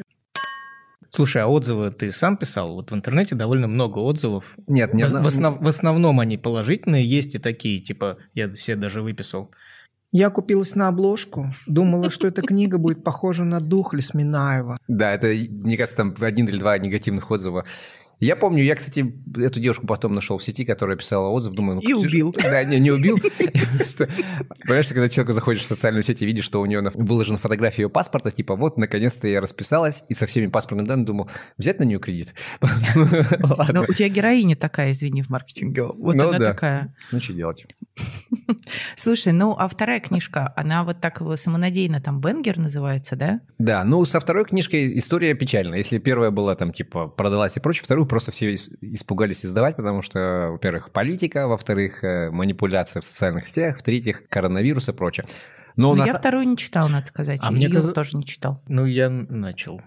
Слушай, 1.11 1.43
а 1.43 1.47
отзывы 1.47 1.91
ты 1.91 2.13
сам 2.13 2.37
писал? 2.37 2.75
Вот 2.75 2.91
в 2.91 2.95
интернете 2.95 3.35
довольно 3.35 3.67
много 3.67 3.99
отзывов. 3.99 4.57
Нет, 4.67 4.93
не 4.93 5.07
в, 5.07 5.11
в, 5.11 5.27
основ, 5.27 5.59
в 5.59 5.67
основном 5.67 6.21
они 6.21 6.37
положительные, 6.37 7.07
есть 7.07 7.35
и 7.35 7.39
такие, 7.39 7.81
типа, 7.81 8.19
я 8.35 8.55
себе 8.55 8.77
даже 8.77 9.01
выписал. 9.01 9.51
Я 10.11 10.31
купилась 10.31 10.75
на 10.75 10.89
обложку, 10.89 11.51
думала, 11.67 12.11
что 12.11 12.27
эта 12.27 12.41
книга 12.41 12.79
будет 12.79 13.05
похожа 13.05 13.45
на 13.45 13.61
дух 13.61 13.93
Лесминаева. 13.93 14.79
Да, 14.89 15.13
это, 15.13 15.27
мне 15.27 15.77
кажется, 15.77 15.99
там 15.99 16.15
один 16.21 16.49
или 16.49 16.59
два 16.59 16.79
негативных 16.79 17.31
отзыва. 17.31 17.65
Я 18.21 18.35
помню, 18.35 18.65
я, 18.65 18.75
кстати, 18.75 19.15
эту 19.37 19.61
девушку 19.61 19.87
потом 19.87 20.15
нашел 20.15 20.39
в 20.39 20.43
сети, 20.43 20.65
которая 20.65 20.97
писала 20.97 21.29
отзыв, 21.29 21.55
думаю... 21.55 21.81
Ну, 21.83 21.89
и 21.89 21.93
убил. 21.93 22.35
Да, 22.49 22.65
не, 22.65 22.81
не 22.81 22.91
убил. 22.91 23.19
Понимаешь, 23.39 24.89
когда 24.89 25.09
человек 25.09 25.35
заходишь 25.35 25.63
в 25.63 25.67
социальную 25.67 26.03
сеть 26.03 26.23
и 26.23 26.27
видишь, 26.27 26.45
что 26.45 26.61
у 26.61 26.67
нее 26.67 26.83
выложена 26.95 27.39
фотография 27.39 27.83
ее 27.83 27.91
паспорта, 27.91 28.31
типа, 28.31 28.57
вот, 28.57 28.77
наконец-то 28.77 29.29
я 29.29 29.41
расписалась, 29.41 30.05
и 30.09 30.15
со 30.15 30.27
всеми 30.27 30.47
паспортными 30.47 30.89
данными 30.89 31.07
думал, 31.07 31.31
взять 31.59 31.79
на 31.79 31.85
нее 31.85 31.99
кредит? 31.99 32.35
Ну, 33.71 33.85
у 33.87 33.93
тебя 33.93 34.09
героиня 34.09 34.57
такая, 34.57 34.93
извини, 34.93 35.23
в 35.23 35.29
маркетинге. 35.29 35.85
Вот 35.85 36.17
ну 36.17 36.29
она 36.29 36.39
такая. 36.39 36.95
Ну, 37.13 37.21
что 37.21 37.33
делать? 37.33 37.67
Слушай, 38.97 39.33
ну, 39.33 39.55
а 39.59 39.69
вторая 39.69 40.01
книжка, 40.01 40.53
она 40.57 40.85
вот 40.85 41.01
так 41.01 41.21
самонадеянно, 41.37 42.01
там, 42.01 42.21
Бенгер 42.21 42.59
называется, 42.59 43.17
да? 43.17 43.41
Да, 43.59 43.85
ну, 43.85 44.05
со 44.05 44.21
второй 44.21 44.45
книжкой 44.45 44.99
история 44.99 45.35
печальная. 45.35 45.79
Если 45.79 45.99
первая 45.99 46.31
была, 46.31 46.55
там, 46.55 46.73
типа, 46.73 47.09
продалась 47.09 47.57
и 47.57 47.61
прочее, 47.61 47.85
вторую 47.85 48.07
просто 48.09 48.33
все 48.33 48.55
испугались 48.55 49.45
издавать, 49.45 49.77
потому 49.77 50.03
что, 50.03 50.49
во-первых, 50.51 50.91
политика, 50.91 51.47
во-вторых, 51.47 52.03
э, 52.03 52.31
манипуляция 52.31 53.01
в 53.01 53.05
социальных 53.05 53.47
сетях, 53.47 53.79
в-третьих, 53.79 54.29
коронавирус 54.29 54.89
и 54.89 54.93
прочее. 54.93 55.27
Но, 55.77 55.91
Но 55.91 56.01
нас... 56.01 56.09
я 56.09 56.15
вторую 56.19 56.49
не 56.49 56.57
читал, 56.57 56.89
надо 56.89 57.07
сказать. 57.07 57.39
А 57.43 57.51
мне 57.53 57.69
каз... 57.71 57.93
тоже 57.93 58.17
не 58.17 58.25
читал. 58.25 58.63
Ну, 58.67 58.85
я 58.85 59.09
начал. 59.09 59.81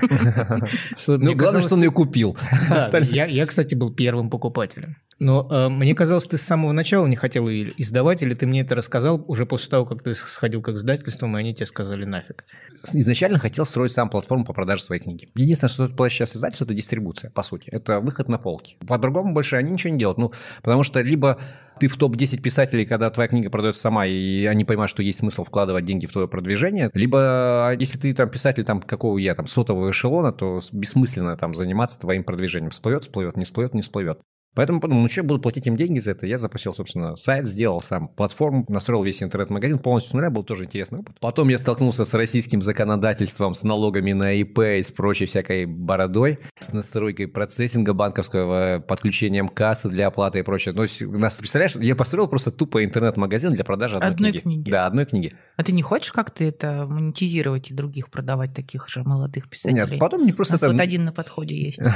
Ну, 1.06 1.34
главное, 1.36 1.62
что 1.62 1.74
он 1.74 1.82
ее 1.82 1.92
купил. 1.92 2.36
Я, 3.02 3.46
кстати, 3.46 3.76
был 3.76 3.94
первым 3.94 4.30
покупателем. 4.30 4.96
Но 5.18 5.48
э, 5.50 5.68
мне 5.70 5.94
казалось, 5.94 6.26
ты 6.26 6.36
с 6.36 6.42
самого 6.42 6.72
начала 6.72 7.06
не 7.06 7.16
хотел 7.16 7.48
ее 7.48 7.72
издавать, 7.78 8.22
или 8.22 8.34
ты 8.34 8.46
мне 8.46 8.60
это 8.60 8.74
рассказал 8.74 9.24
уже 9.28 9.46
после 9.46 9.70
того, 9.70 9.86
как 9.86 10.02
ты 10.02 10.12
сходил 10.12 10.60
к 10.60 10.68
издательствам, 10.68 11.36
и 11.36 11.40
они 11.40 11.54
тебе 11.54 11.64
сказали 11.64 12.04
нафиг? 12.04 12.44
Изначально 12.92 13.38
хотел 13.38 13.64
строить 13.64 13.92
сам 13.92 14.10
платформу 14.10 14.44
по 14.44 14.52
продаже 14.52 14.82
своей 14.82 15.00
книги. 15.00 15.28
Единственное, 15.34 15.70
что 15.70 15.88
тут 15.88 16.12
сейчас 16.12 16.36
издательство, 16.36 16.66
это 16.66 16.74
дистрибуция, 16.74 17.30
по 17.30 17.42
сути. 17.42 17.70
Это 17.70 18.00
выход 18.00 18.28
на 18.28 18.36
полки. 18.36 18.76
По-другому 18.86 19.32
больше 19.32 19.56
они 19.56 19.70
ничего 19.70 19.92
не 19.94 19.98
делают. 19.98 20.18
Ну, 20.18 20.32
потому 20.62 20.82
что 20.82 21.00
либо 21.00 21.38
ты 21.80 21.88
в 21.88 21.96
топ-10 21.96 22.42
писателей, 22.42 22.84
когда 22.84 23.08
твоя 23.10 23.28
книга 23.28 23.48
продается 23.48 23.80
сама, 23.80 24.06
и 24.06 24.44
они 24.44 24.66
понимают, 24.66 24.90
что 24.90 25.02
есть 25.02 25.20
смысл 25.20 25.44
вкладывать 25.44 25.86
деньги 25.86 26.04
в 26.04 26.12
твое 26.12 26.28
продвижение, 26.28 26.90
либо 26.92 27.74
если 27.78 27.98
ты 27.98 28.12
там 28.12 28.28
писатель 28.28 28.64
там 28.64 28.82
какого 28.82 29.16
я, 29.16 29.34
там 29.34 29.46
сотового 29.46 29.90
эшелона, 29.90 30.32
то 30.32 30.60
бессмысленно 30.72 31.38
там 31.38 31.54
заниматься 31.54 31.98
твоим 32.00 32.22
продвижением. 32.22 32.70
Всплывет, 32.70 33.04
всплывет, 33.04 33.38
не 33.38 33.44
всплывет, 33.44 33.72
не 33.72 33.80
всплывет. 33.80 34.20
Поэтому 34.56 34.80
подумал, 34.80 35.02
ну 35.02 35.08
что, 35.08 35.22
буду 35.22 35.38
платить 35.38 35.66
им 35.66 35.76
деньги 35.76 35.98
за 35.98 36.12
это. 36.12 36.26
Я 36.26 36.38
запустил, 36.38 36.74
собственно, 36.74 37.14
сайт, 37.14 37.46
сделал 37.46 37.82
сам 37.82 38.08
платформу, 38.08 38.64
настроил 38.68 39.04
весь 39.04 39.22
интернет-магазин, 39.22 39.78
полностью 39.78 40.12
с 40.12 40.14
нуля, 40.14 40.30
был 40.30 40.44
тоже 40.44 40.64
интересный 40.64 41.00
опыт. 41.00 41.20
Потом 41.20 41.48
я 41.48 41.58
столкнулся 41.58 42.06
с 42.06 42.14
российским 42.14 42.62
законодательством, 42.62 43.52
с 43.52 43.64
налогами 43.64 44.12
на 44.12 44.32
ИП 44.32 44.60
и 44.60 44.82
с 44.82 44.90
прочей 44.90 45.26
всякой 45.26 45.66
бородой, 45.66 46.38
с 46.58 46.72
настройкой 46.72 47.28
процессинга 47.28 47.92
банковского, 47.92 48.82
подключением 48.88 49.48
кассы 49.48 49.90
для 49.90 50.06
оплаты 50.06 50.38
и 50.38 50.42
прочее. 50.42 50.72
Но 50.74 50.86
ну, 51.00 51.18
нас, 51.18 51.36
представляешь, 51.36 51.76
я 51.76 51.94
построил 51.94 52.26
просто 52.26 52.50
тупо 52.50 52.82
интернет-магазин 52.82 53.52
для 53.52 53.62
продажи 53.62 53.96
одной, 53.96 54.10
одной 54.10 54.30
книги. 54.32 54.42
книги. 54.42 54.70
Да, 54.70 54.86
одной 54.86 55.04
книги. 55.04 55.32
А 55.56 55.64
ты 55.64 55.72
не 55.72 55.82
хочешь 55.82 56.12
как-то 56.12 56.44
это 56.44 56.86
монетизировать 56.88 57.70
и 57.70 57.74
других 57.74 58.10
продавать, 58.10 58.54
таких 58.54 58.88
же 58.88 59.02
молодых 59.02 59.50
писателей? 59.50 59.90
Нет, 59.90 59.98
потом 59.98 60.24
не 60.24 60.32
просто... 60.32 60.54
У 60.54 60.56
нас 60.56 60.60
там... 60.62 60.72
вот 60.72 60.80
один 60.80 61.04
на 61.04 61.12
подходе 61.12 61.54
есть. 61.54 61.80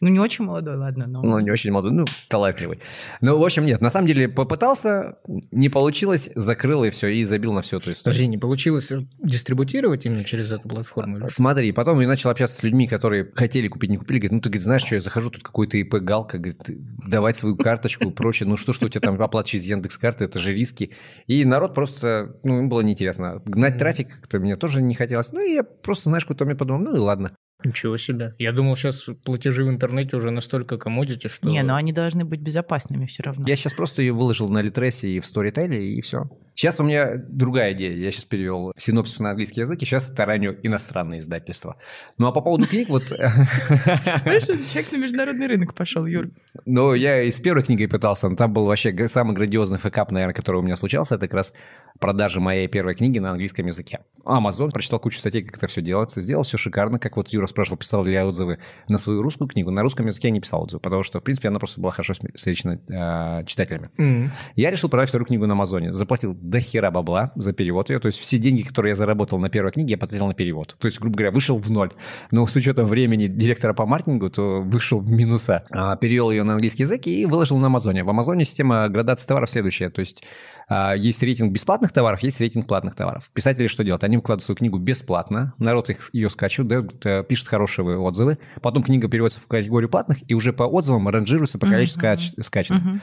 Ну, 0.00 0.08
не 0.08 0.20
очень 0.20 0.44
молодой, 0.44 0.76
ладно, 0.76 1.06
но... 1.06 1.22
Ну, 1.22 1.38
не 1.40 1.50
очень 1.50 1.72
молодой 1.72 1.87
ну, 1.90 2.04
талантливый. 2.28 2.80
Ну, 3.20 3.38
в 3.38 3.44
общем, 3.44 3.66
нет, 3.66 3.80
на 3.80 3.90
самом 3.90 4.06
деле 4.06 4.28
попытался, 4.28 5.18
не 5.50 5.68
получилось, 5.68 6.30
закрыл 6.34 6.84
и 6.84 6.90
все, 6.90 7.08
и 7.08 7.24
забил 7.24 7.52
на 7.52 7.62
всю 7.62 7.76
эту 7.76 7.92
историю. 7.92 8.04
Подожди, 8.04 8.26
не 8.26 8.38
получилось 8.38 8.92
дистрибутировать 9.18 10.06
именно 10.06 10.24
через 10.24 10.52
эту 10.52 10.68
платформу? 10.68 11.28
Смотри, 11.28 11.72
потом 11.72 12.00
я 12.00 12.08
начал 12.08 12.30
общаться 12.30 12.56
с 12.56 12.62
людьми, 12.62 12.86
которые 12.86 13.30
хотели 13.34 13.68
купить, 13.68 13.90
не 13.90 13.96
купили, 13.96 14.18
говорят, 14.18 14.32
ну, 14.32 14.40
ты, 14.40 14.48
говорит, 14.50 14.62
знаешь, 14.62 14.82
что 14.82 14.94
я 14.94 15.00
захожу, 15.00 15.30
тут 15.30 15.42
какой-то 15.42 15.78
ИП 15.78 15.94
Галка, 15.96 16.38
говорит, 16.38 16.62
давать 17.06 17.36
свою 17.36 17.56
карточку 17.56 18.04
и 18.04 18.10
прочее, 18.10 18.48
ну, 18.48 18.56
что, 18.56 18.72
что 18.72 18.86
у 18.86 18.88
тебя 18.88 19.00
там 19.00 19.20
оплата 19.20 19.48
через 19.48 19.64
Яндекс.Карты, 19.66 20.24
это 20.24 20.38
же 20.38 20.52
риски. 20.54 20.92
И 21.26 21.44
народ 21.44 21.74
просто, 21.74 22.36
ну, 22.44 22.58
им 22.58 22.68
было 22.68 22.80
неинтересно. 22.80 23.42
Гнать 23.44 23.78
трафик 23.78 24.08
как-то 24.08 24.38
мне 24.38 24.56
тоже 24.56 24.82
не 24.82 24.94
хотелось. 24.94 25.32
Ну, 25.32 25.40
и 25.40 25.54
я 25.54 25.62
просто, 25.62 26.10
знаешь, 26.10 26.24
какой-то 26.24 26.44
мне 26.44 26.54
подумал, 26.54 26.82
ну, 26.82 26.96
и 26.96 26.98
ладно. 26.98 27.30
Ничего 27.64 27.96
себе. 27.96 28.34
Я 28.38 28.52
думал, 28.52 28.76
сейчас 28.76 29.06
платежи 29.24 29.64
в 29.64 29.68
интернете 29.68 30.16
уже 30.16 30.30
настолько 30.30 30.78
комодити, 30.78 31.26
что... 31.26 31.48
Не, 31.48 31.62
но 31.64 31.74
они 31.74 31.92
должны 31.92 32.24
быть 32.24 32.40
безопасными 32.40 33.06
все 33.06 33.24
равно. 33.24 33.48
Я 33.48 33.56
сейчас 33.56 33.74
просто 33.74 34.00
ее 34.00 34.12
выложил 34.12 34.48
на 34.48 34.60
Литресе 34.60 35.10
и 35.10 35.18
в 35.18 35.24
Storytel, 35.24 35.76
и 35.76 36.00
все. 36.00 36.30
Сейчас 36.54 36.78
у 36.78 36.84
меня 36.84 37.16
другая 37.28 37.72
идея. 37.72 37.94
Я 37.96 38.12
сейчас 38.12 38.26
перевел 38.26 38.72
синопсис 38.76 39.18
на 39.18 39.30
английский 39.30 39.60
язык, 39.60 39.82
и 39.82 39.84
сейчас 39.84 40.08
тараню 40.10 40.56
иностранные 40.62 41.18
издательства. 41.18 41.76
Ну, 42.16 42.28
а 42.28 42.32
по 42.32 42.40
поводу 42.40 42.66
книг, 42.66 42.88
вот... 42.90 43.02
Знаешь, 43.08 44.46
человек 44.46 44.92
на 44.92 44.96
международный 44.96 45.46
рынок 45.48 45.74
пошел, 45.74 46.06
Юр. 46.06 46.30
Ну, 46.64 46.94
я 46.94 47.22
и 47.22 47.30
с 47.30 47.40
первой 47.40 47.64
книгой 47.64 47.88
пытался, 47.88 48.28
но 48.28 48.36
там 48.36 48.52
был 48.52 48.66
вообще 48.66 49.08
самый 49.08 49.34
грандиозный 49.34 49.78
фэкап, 49.78 50.12
наверное, 50.12 50.34
который 50.34 50.58
у 50.58 50.62
меня 50.62 50.76
случался. 50.76 51.16
Это 51.16 51.26
как 51.26 51.34
раз 51.34 51.54
продажа 51.98 52.40
моей 52.40 52.68
первой 52.68 52.94
книги 52.94 53.18
на 53.18 53.30
английском 53.30 53.66
языке. 53.66 54.00
Amazon, 54.24 54.70
прочитал 54.70 55.00
кучу 55.00 55.18
статей, 55.18 55.42
как 55.42 55.56
это 55.58 55.66
все 55.66 55.82
делается, 55.82 56.20
сделал 56.20 56.44
все 56.44 56.56
шикарно, 56.56 56.98
как 57.00 57.16
вот 57.16 57.28
Юра 57.28 57.47
спрашивал, 57.48 57.78
писал 57.78 58.04
ли 58.04 58.12
я 58.12 58.26
отзывы 58.26 58.58
на 58.88 58.98
свою 58.98 59.22
русскую 59.22 59.48
книгу. 59.48 59.70
На 59.70 59.82
русском 59.82 60.06
языке 60.06 60.28
я 60.28 60.32
не 60.32 60.40
писал 60.40 60.62
отзывы, 60.62 60.80
потому 60.80 61.02
что, 61.02 61.20
в 61.20 61.22
принципе, 61.22 61.48
она 61.48 61.58
просто 61.58 61.80
была 61.80 61.92
хорошо 61.92 62.14
встречена 62.34 62.80
э, 62.88 63.44
читателями. 63.46 63.90
Mm-hmm. 63.98 64.28
Я 64.56 64.70
решил 64.70 64.88
продать 64.88 65.08
вторую 65.08 65.26
книгу 65.26 65.46
на 65.46 65.54
Амазоне. 65.54 65.92
Заплатил 65.92 66.34
до 66.34 66.60
хера 66.60 66.90
бабла 66.90 67.30
за 67.34 67.52
перевод 67.52 67.90
ее. 67.90 67.98
То 67.98 68.06
есть 68.06 68.18
все 68.18 68.38
деньги, 68.38 68.62
которые 68.62 68.90
я 68.90 68.94
заработал 68.94 69.38
на 69.38 69.48
первой 69.48 69.72
книге, 69.72 69.92
я 69.92 69.98
потратил 69.98 70.26
на 70.26 70.34
перевод. 70.34 70.76
То 70.78 70.86
есть, 70.86 71.00
грубо 71.00 71.16
говоря, 71.16 71.32
вышел 71.32 71.58
в 71.58 71.70
ноль. 71.70 71.92
Но 72.30 72.46
с 72.46 72.54
учетом 72.56 72.86
времени 72.86 73.26
директора 73.26 73.74
по 73.74 73.86
маркетингу, 73.86 74.30
то 74.30 74.60
вышел 74.60 75.00
в 75.00 75.10
минуса. 75.10 75.64
А, 75.70 75.96
перевел 75.96 76.30
ее 76.30 76.42
на 76.42 76.54
английский 76.54 76.84
язык 76.84 77.06
и 77.06 77.26
выложил 77.26 77.58
на 77.58 77.66
Амазоне. 77.66 78.04
В 78.04 78.10
Амазоне 78.10 78.44
система 78.44 78.88
градации 78.88 79.26
товаров 79.26 79.50
следующая. 79.50 79.90
То 79.90 80.00
есть 80.00 80.22
а, 80.68 80.94
есть 80.94 81.22
рейтинг 81.22 81.52
бесплатных 81.52 81.92
товаров, 81.92 82.22
есть 82.22 82.40
рейтинг 82.40 82.66
платных 82.66 82.94
товаров. 82.94 83.30
Писатели 83.32 83.66
что 83.68 83.84
делают? 83.84 84.04
Они 84.04 84.18
вкладывают 84.18 84.42
свою 84.42 84.56
книгу 84.56 84.78
бесплатно, 84.78 85.54
народ 85.58 85.88
их, 85.88 86.10
ее 86.12 86.28
скачивает, 86.28 86.68
дает, 86.68 87.06
э, 87.06 87.24
пишет 87.38 87.48
хорошие 87.48 87.98
отзывы, 87.98 88.38
потом 88.60 88.82
книга 88.82 89.08
переводится 89.08 89.40
в 89.40 89.46
категорию 89.46 89.88
платных, 89.88 90.18
и 90.28 90.34
уже 90.34 90.52
по 90.52 90.64
отзывам 90.64 91.08
ранжируется 91.08 91.58
по 91.58 91.66
количеству 91.66 92.02
uh-huh. 92.02 92.16
скач- 92.16 92.42
скачанных. 92.42 92.82
Uh-huh. 92.82 93.00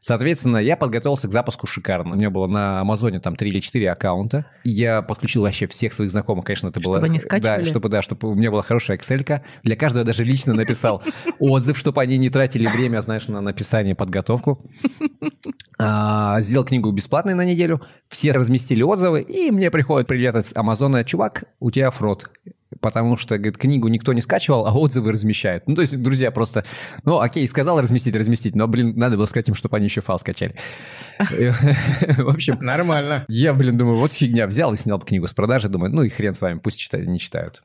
Соответственно, 0.00 0.58
я 0.58 0.76
подготовился 0.76 1.28
к 1.28 1.30
запуску 1.30 1.66
шикарно. 1.66 2.12
У 2.12 2.16
меня 2.16 2.28
было 2.28 2.46
на 2.46 2.80
Амазоне 2.80 3.20
там 3.20 3.36
3 3.36 3.48
или 3.48 3.60
4 3.60 3.90
аккаунта. 3.90 4.44
Я 4.62 5.00
подключил 5.00 5.42
вообще 5.42 5.66
всех 5.66 5.94
своих 5.94 6.10
знакомых, 6.10 6.44
конечно, 6.44 6.68
это 6.68 6.78
было... 6.78 6.96
Чтобы 6.96 7.06
они 7.06 7.20
скачивали? 7.20 7.64
Да, 7.64 7.64
чтобы, 7.64 7.88
да, 7.88 8.02
чтобы 8.02 8.28
у 8.28 8.34
меня 8.34 8.50
была 8.50 8.60
хорошая 8.60 8.98
excel. 8.98 9.40
Для 9.62 9.76
каждого 9.76 10.00
я 10.02 10.04
даже 10.04 10.22
лично 10.22 10.52
написал 10.52 11.02
отзыв, 11.38 11.78
чтобы 11.78 12.02
они 12.02 12.18
не 12.18 12.28
тратили 12.28 12.66
время, 12.66 13.00
знаешь, 13.00 13.28
на 13.28 13.40
написание, 13.40 13.94
подготовку. 13.94 14.58
А, 15.78 16.38
сделал 16.42 16.66
книгу 16.66 16.90
бесплатной 16.92 17.32
на 17.32 17.46
неделю. 17.46 17.80
Все 18.08 18.32
разместили 18.32 18.82
отзывы, 18.82 19.22
и 19.22 19.50
мне 19.50 19.70
приходит 19.70 20.06
привет 20.06 20.36
от 20.36 20.46
Амазона. 20.54 21.04
Чувак, 21.04 21.44
у 21.60 21.70
тебя 21.70 21.90
фрод 21.90 22.30
потому 22.80 23.16
что, 23.16 23.36
говорит, 23.36 23.58
книгу 23.58 23.88
никто 23.88 24.12
не 24.12 24.20
скачивал, 24.20 24.66
а 24.66 24.72
отзывы 24.72 25.12
размещают. 25.12 25.68
Ну, 25.68 25.74
то 25.74 25.82
есть, 25.82 26.00
друзья, 26.00 26.30
просто, 26.30 26.64
ну, 27.04 27.20
окей, 27.20 27.46
сказал 27.48 27.80
разместить, 27.80 28.16
разместить, 28.16 28.54
но, 28.54 28.66
блин, 28.66 28.94
надо 28.96 29.16
было 29.16 29.26
сказать 29.26 29.48
им, 29.48 29.54
чтобы 29.54 29.76
они 29.76 29.86
еще 29.86 30.00
файл 30.00 30.18
скачали. 30.18 30.54
В 31.18 32.28
общем... 32.28 32.58
Нормально. 32.60 33.24
Я, 33.28 33.54
блин, 33.54 33.76
думаю, 33.76 33.98
вот 33.98 34.12
фигня, 34.12 34.46
взял 34.46 34.72
и 34.72 34.76
снял 34.76 34.98
книгу 35.00 35.26
с 35.26 35.32
продажи, 35.32 35.68
думаю, 35.68 35.92
ну 35.92 36.02
и 36.02 36.08
хрен 36.08 36.34
с 36.34 36.40
вами, 36.40 36.58
пусть 36.58 36.78
читают, 36.78 37.08
не 37.08 37.18
читают. 37.18 37.62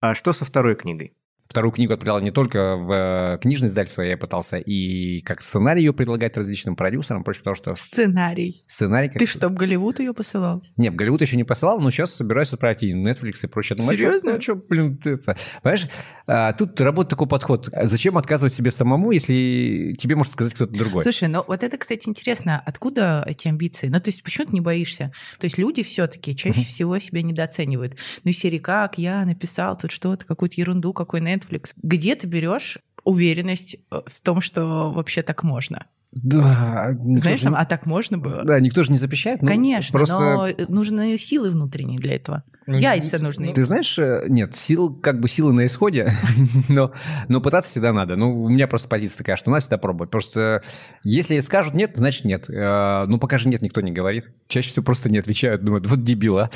А 0.00 0.14
что 0.14 0.32
со 0.32 0.44
второй 0.44 0.76
книгой? 0.76 1.14
Вторую 1.58 1.72
книгу 1.72 1.92
отправлял 1.92 2.20
не 2.20 2.30
только 2.30 2.76
в 2.76 2.92
э, 2.92 3.38
книжный 3.40 3.66
издательство, 3.66 4.02
я 4.02 4.16
пытался 4.16 4.58
и 4.58 5.22
как 5.22 5.42
сценарий 5.42 5.80
ее 5.80 5.92
предлагать 5.92 6.36
различным 6.36 6.76
продюсерам, 6.76 7.24
прочее, 7.24 7.40
потому 7.40 7.56
что... 7.56 7.74
Сценарий. 7.74 8.62
Сценарий... 8.68 9.08
Как... 9.08 9.18
Ты 9.18 9.26
что, 9.26 9.48
в 9.48 9.54
Голливуд 9.54 9.98
ее 9.98 10.14
посылал? 10.14 10.62
Нет, 10.76 10.92
в 10.92 10.96
Голливуд 10.96 11.20
еще 11.20 11.36
не 11.36 11.42
посылал, 11.42 11.80
но 11.80 11.90
сейчас 11.90 12.14
собираюсь 12.14 12.52
отправить 12.52 12.84
и 12.84 12.94
Netflix 12.94 13.40
и 13.42 13.48
прочее. 13.48 13.76
Думаю, 13.76 13.96
Серьезно? 13.96 14.34
Ну, 14.34 14.40
что, 14.40 14.54
блин, 14.54 15.00
это... 15.04 15.36
Понимаешь, 15.60 15.88
а, 16.28 16.52
тут 16.52 16.80
работает 16.80 17.10
такой 17.10 17.26
подход. 17.26 17.68
Зачем 17.72 18.16
отказывать 18.18 18.54
себе 18.54 18.70
самому, 18.70 19.10
если 19.10 19.96
тебе 19.98 20.14
может 20.14 20.34
сказать 20.34 20.54
кто-то 20.54 20.72
другой? 20.72 21.02
Слушай, 21.02 21.26
ну 21.26 21.42
вот 21.44 21.64
это, 21.64 21.76
кстати, 21.76 22.08
интересно. 22.08 22.62
Откуда 22.66 23.24
эти 23.26 23.48
амбиции? 23.48 23.88
Ну, 23.88 23.98
то 23.98 24.10
есть 24.10 24.22
почему 24.22 24.46
ты 24.46 24.52
не 24.52 24.60
боишься? 24.60 25.10
То 25.40 25.46
есть 25.46 25.58
люди 25.58 25.82
все-таки 25.82 26.36
чаще 26.36 26.64
всего 26.64 26.96
себя 27.00 27.22
недооценивают. 27.22 27.96
Ну, 28.22 28.30
серии 28.30 28.58
как 28.58 28.96
я 28.96 29.24
написал 29.24 29.76
тут 29.76 29.90
что-то, 29.90 30.24
какую-то 30.24 30.60
ерунду, 30.60 30.92
какой 30.92 31.20
Netflix. 31.20 31.47
Где 31.82 32.14
ты 32.14 32.26
берешь 32.26 32.78
уверенность 33.04 33.76
э, 33.90 34.00
в 34.06 34.20
том, 34.20 34.40
что 34.40 34.90
вообще 34.90 35.22
так 35.22 35.42
можно? 35.42 35.86
Да. 36.12 36.94
Знаешь, 37.16 37.42
там, 37.42 37.54
а 37.54 37.64
так 37.66 37.84
можно 37.84 38.16
было? 38.18 38.42
Да, 38.44 38.60
никто 38.60 38.82
же 38.82 38.92
не 38.92 38.98
запрещает. 38.98 39.42
Ну, 39.42 39.48
Конечно, 39.48 39.98
просто... 39.98 40.18
но 40.18 40.48
нужны 40.68 41.18
силы 41.18 41.50
внутренние 41.50 41.98
для 41.98 42.16
этого. 42.16 42.44
Ну, 42.68 42.76
Яйца 42.76 43.18
нужны. 43.18 43.54
Ты 43.54 43.64
знаешь, 43.64 43.98
э, 43.98 44.26
нет, 44.28 44.54
сил, 44.54 44.94
как 44.94 45.20
бы 45.20 45.28
силы 45.28 45.54
на 45.54 45.64
исходе, 45.64 46.10
но, 46.68 46.92
но 47.26 47.40
пытаться 47.40 47.70
всегда 47.70 47.94
надо. 47.94 48.16
Ну, 48.16 48.42
у 48.42 48.50
меня 48.50 48.68
просто 48.68 48.88
позиция 48.88 49.18
такая, 49.18 49.36
что 49.36 49.50
надо 49.50 49.62
всегда 49.62 49.78
пробовать. 49.78 50.10
Просто 50.10 50.62
если 51.02 51.40
скажут 51.40 51.72
нет, 51.72 51.92
значит 51.94 52.26
нет. 52.26 52.50
Э, 52.50 53.06
ну, 53.06 53.18
пока 53.18 53.38
же 53.38 53.48
нет, 53.48 53.62
никто 53.62 53.80
не 53.80 53.90
говорит. 53.90 54.30
Чаще 54.48 54.68
всего 54.68 54.84
просто 54.84 55.08
не 55.08 55.16
отвечают, 55.16 55.64
думают, 55.64 55.86
вот 55.86 56.02
дебила. 56.04 56.50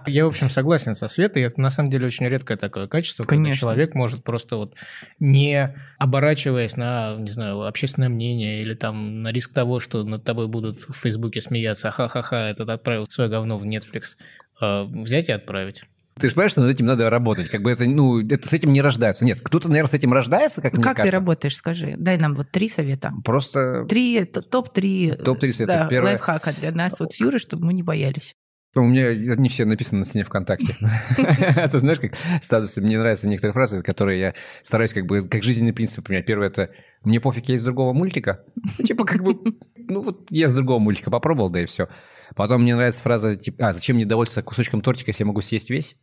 Я, 0.08 0.24
в 0.24 0.30
общем, 0.30 0.50
согласен 0.50 0.94
со 0.94 1.10
Светой. 1.10 1.44
Это, 1.44 1.60
на 1.60 1.70
самом 1.70 1.90
деле, 1.90 2.08
очень 2.08 2.26
редкое 2.28 2.56
такое 2.56 2.88
качество, 2.88 3.24
когда 3.24 3.52
человек 3.52 3.96
может 3.96 4.24
просто 4.24 4.56
вот 4.56 4.76
не 5.20 5.76
оборачиваясь 6.00 6.78
на, 6.78 7.16
не 7.18 7.32
знаю, 7.32 7.45
общественное 7.52 8.10
мнение 8.10 8.62
или 8.62 8.74
там 8.74 9.22
на 9.24 9.32
риск 9.32 9.54
того, 9.54 9.80
что 9.80 10.04
над 10.04 10.24
тобой 10.24 10.48
будут 10.48 10.84
в 10.88 10.94
Фейсбуке 10.94 11.42
смеяться, 11.42 11.92
ха-ха-ха, 11.92 12.50
этот 12.50 12.70
отправил 12.70 13.06
свое 13.10 13.30
говно 13.30 13.58
в 13.58 13.66
Netflix, 13.66 14.18
а, 14.60 14.84
взять 14.84 15.30
и 15.30 15.32
отправить. 15.32 15.84
Ты 16.18 16.30
же 16.30 16.36
понимаешь, 16.36 16.54
что 16.54 16.62
над 16.62 16.72
этим 16.72 16.86
надо 16.86 17.10
работать. 17.10 17.50
Как 17.50 17.62
бы 17.62 17.70
это, 17.70 17.84
ну, 17.86 18.26
это 18.26 18.48
с 18.48 18.54
этим 18.54 18.72
не 18.72 18.82
рождаются. 18.82 19.26
Нет, 19.26 19.42
кто-то, 19.42 19.68
наверное, 19.68 19.90
с 19.90 19.94
этим 19.94 20.14
рождается, 20.14 20.62
как 20.62 20.72
ну, 20.72 20.78
мне 20.78 20.84
Как 20.86 20.96
кажется. 20.96 21.12
ты 21.12 21.20
работаешь, 21.20 21.58
скажи? 21.58 21.96
Дай 21.98 22.18
нам 22.18 22.36
вот 22.36 22.50
три 22.52 22.70
совета. 22.70 23.12
Просто... 23.26 23.86
Три, 23.90 24.24
топ-три 24.24 25.12
Топ-3 25.12 25.52
совета. 25.52 25.80
да, 25.80 25.88
Первое... 25.88 26.12
лайфхака 26.12 26.54
для 26.54 26.72
нас 26.72 27.02
вот 27.02 27.12
с 27.12 27.20
Юрой, 27.20 27.40
чтобы 27.40 27.66
мы 27.66 27.74
не 27.74 27.84
боялись. 27.84 28.34
У 28.78 28.82
меня 28.82 29.16
не 29.16 29.48
все 29.48 29.64
написано 29.64 30.00
на 30.00 30.06
стене 30.06 30.26
ВКонтакте. 30.26 30.76
Ты 31.72 31.80
знаешь, 31.80 32.00
как 32.00 32.14
статусы, 32.42 32.82
мне 32.82 33.00
нравятся 33.00 33.30
некоторые 33.30 33.54
фразы, 33.54 33.82
которые 33.82 34.20
я 34.20 34.34
стараюсь 34.64 34.92
как 34.92 35.06
бы, 35.06 35.22
как 35.28 35.44
жизненный 35.44 35.72
принцип 35.72 36.04
применять. 36.04 36.26
Первое– 36.26 36.48
это 36.50 36.72
«мне 37.04 37.22
пофиг, 37.22 37.48
я 37.48 37.56
из 37.56 37.64
другого 37.64 37.94
мультика». 37.94 38.44
Типа 38.86 39.06
как 39.06 39.24
бы, 39.24 39.38
ну 39.78 40.02
вот 40.02 40.30
я 40.30 40.48
из 40.48 40.56
другого 40.56 40.80
мультика 40.80 41.10
попробовал, 41.10 41.50
да 41.50 41.62
и 41.62 41.66
все. 41.66 41.88
Потом 42.36 42.64
мне 42.64 42.76
нравится 42.76 43.02
фраза 43.02 43.38
типа 43.38 43.70
«а 43.70 43.74
зачем 43.74 43.96
мне 43.96 44.06
довольствоваться 44.06 44.46
кусочком 44.46 44.82
тортика, 44.82 45.10
если 45.10 45.24
я 45.24 45.28
могу 45.28 45.40
съесть 45.40 45.70
весь?» 45.70 45.96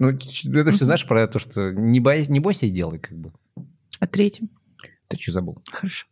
Ну, 0.00 0.08
это 0.08 0.70
все 0.72 0.84
знаешь 0.84 1.06
про 1.06 1.28
то, 1.28 1.38
что 1.38 1.70
не, 1.70 2.00
бой, 2.00 2.26
не 2.26 2.40
бойся 2.40 2.66
и 2.66 2.70
делай 2.70 2.98
как 2.98 3.16
бы. 3.16 3.32
А 4.00 4.08
третьим? 4.08 4.50
Ты 5.06 5.18
забыл? 5.30 5.62
Хорошо. 5.70 6.06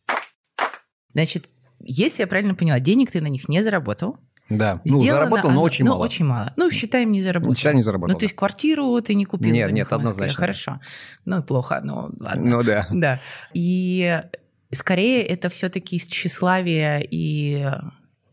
Значит, 1.13 1.49
если 1.81 2.23
я 2.23 2.27
правильно 2.27 2.55
поняла, 2.55 2.79
денег 2.79 3.11
ты 3.11 3.21
на 3.21 3.27
них 3.27 3.49
не 3.49 3.63
заработал, 3.63 4.19
да, 4.49 4.81
ну, 4.85 5.01
заработал, 5.01 5.51
но 5.51 5.63
очень 5.63 5.85
ну, 5.85 5.93
мало. 5.93 6.05
очень 6.05 6.25
мало. 6.25 6.53
Ну, 6.57 6.71
считаем, 6.71 7.11
не 7.11 7.21
заработал. 7.21 7.57
Считаем, 7.57 7.77
не 7.77 7.83
заработал. 7.83 8.13
Ну, 8.13 8.19
то 8.19 8.25
есть 8.25 8.37
квартиру 8.37 9.01
ты 9.01 9.15
не 9.15 9.25
купил? 9.25 9.53
Нет, 9.53 9.73
нет, 9.73 9.93
однозначно. 9.93 10.37
Хорошо. 10.37 10.81
Ну, 11.25 11.43
плохо, 11.43 11.81
но 11.83 12.11
ладно. 12.21 12.45
Ну, 12.45 12.63
да. 12.63 12.87
Да. 12.93 13.21
И 13.55 14.23
скорее 14.73 15.25
это 15.25 15.49
все-таки 15.49 15.97
из 15.97 16.07
тщеславия 16.07 17.05
и... 17.11 17.71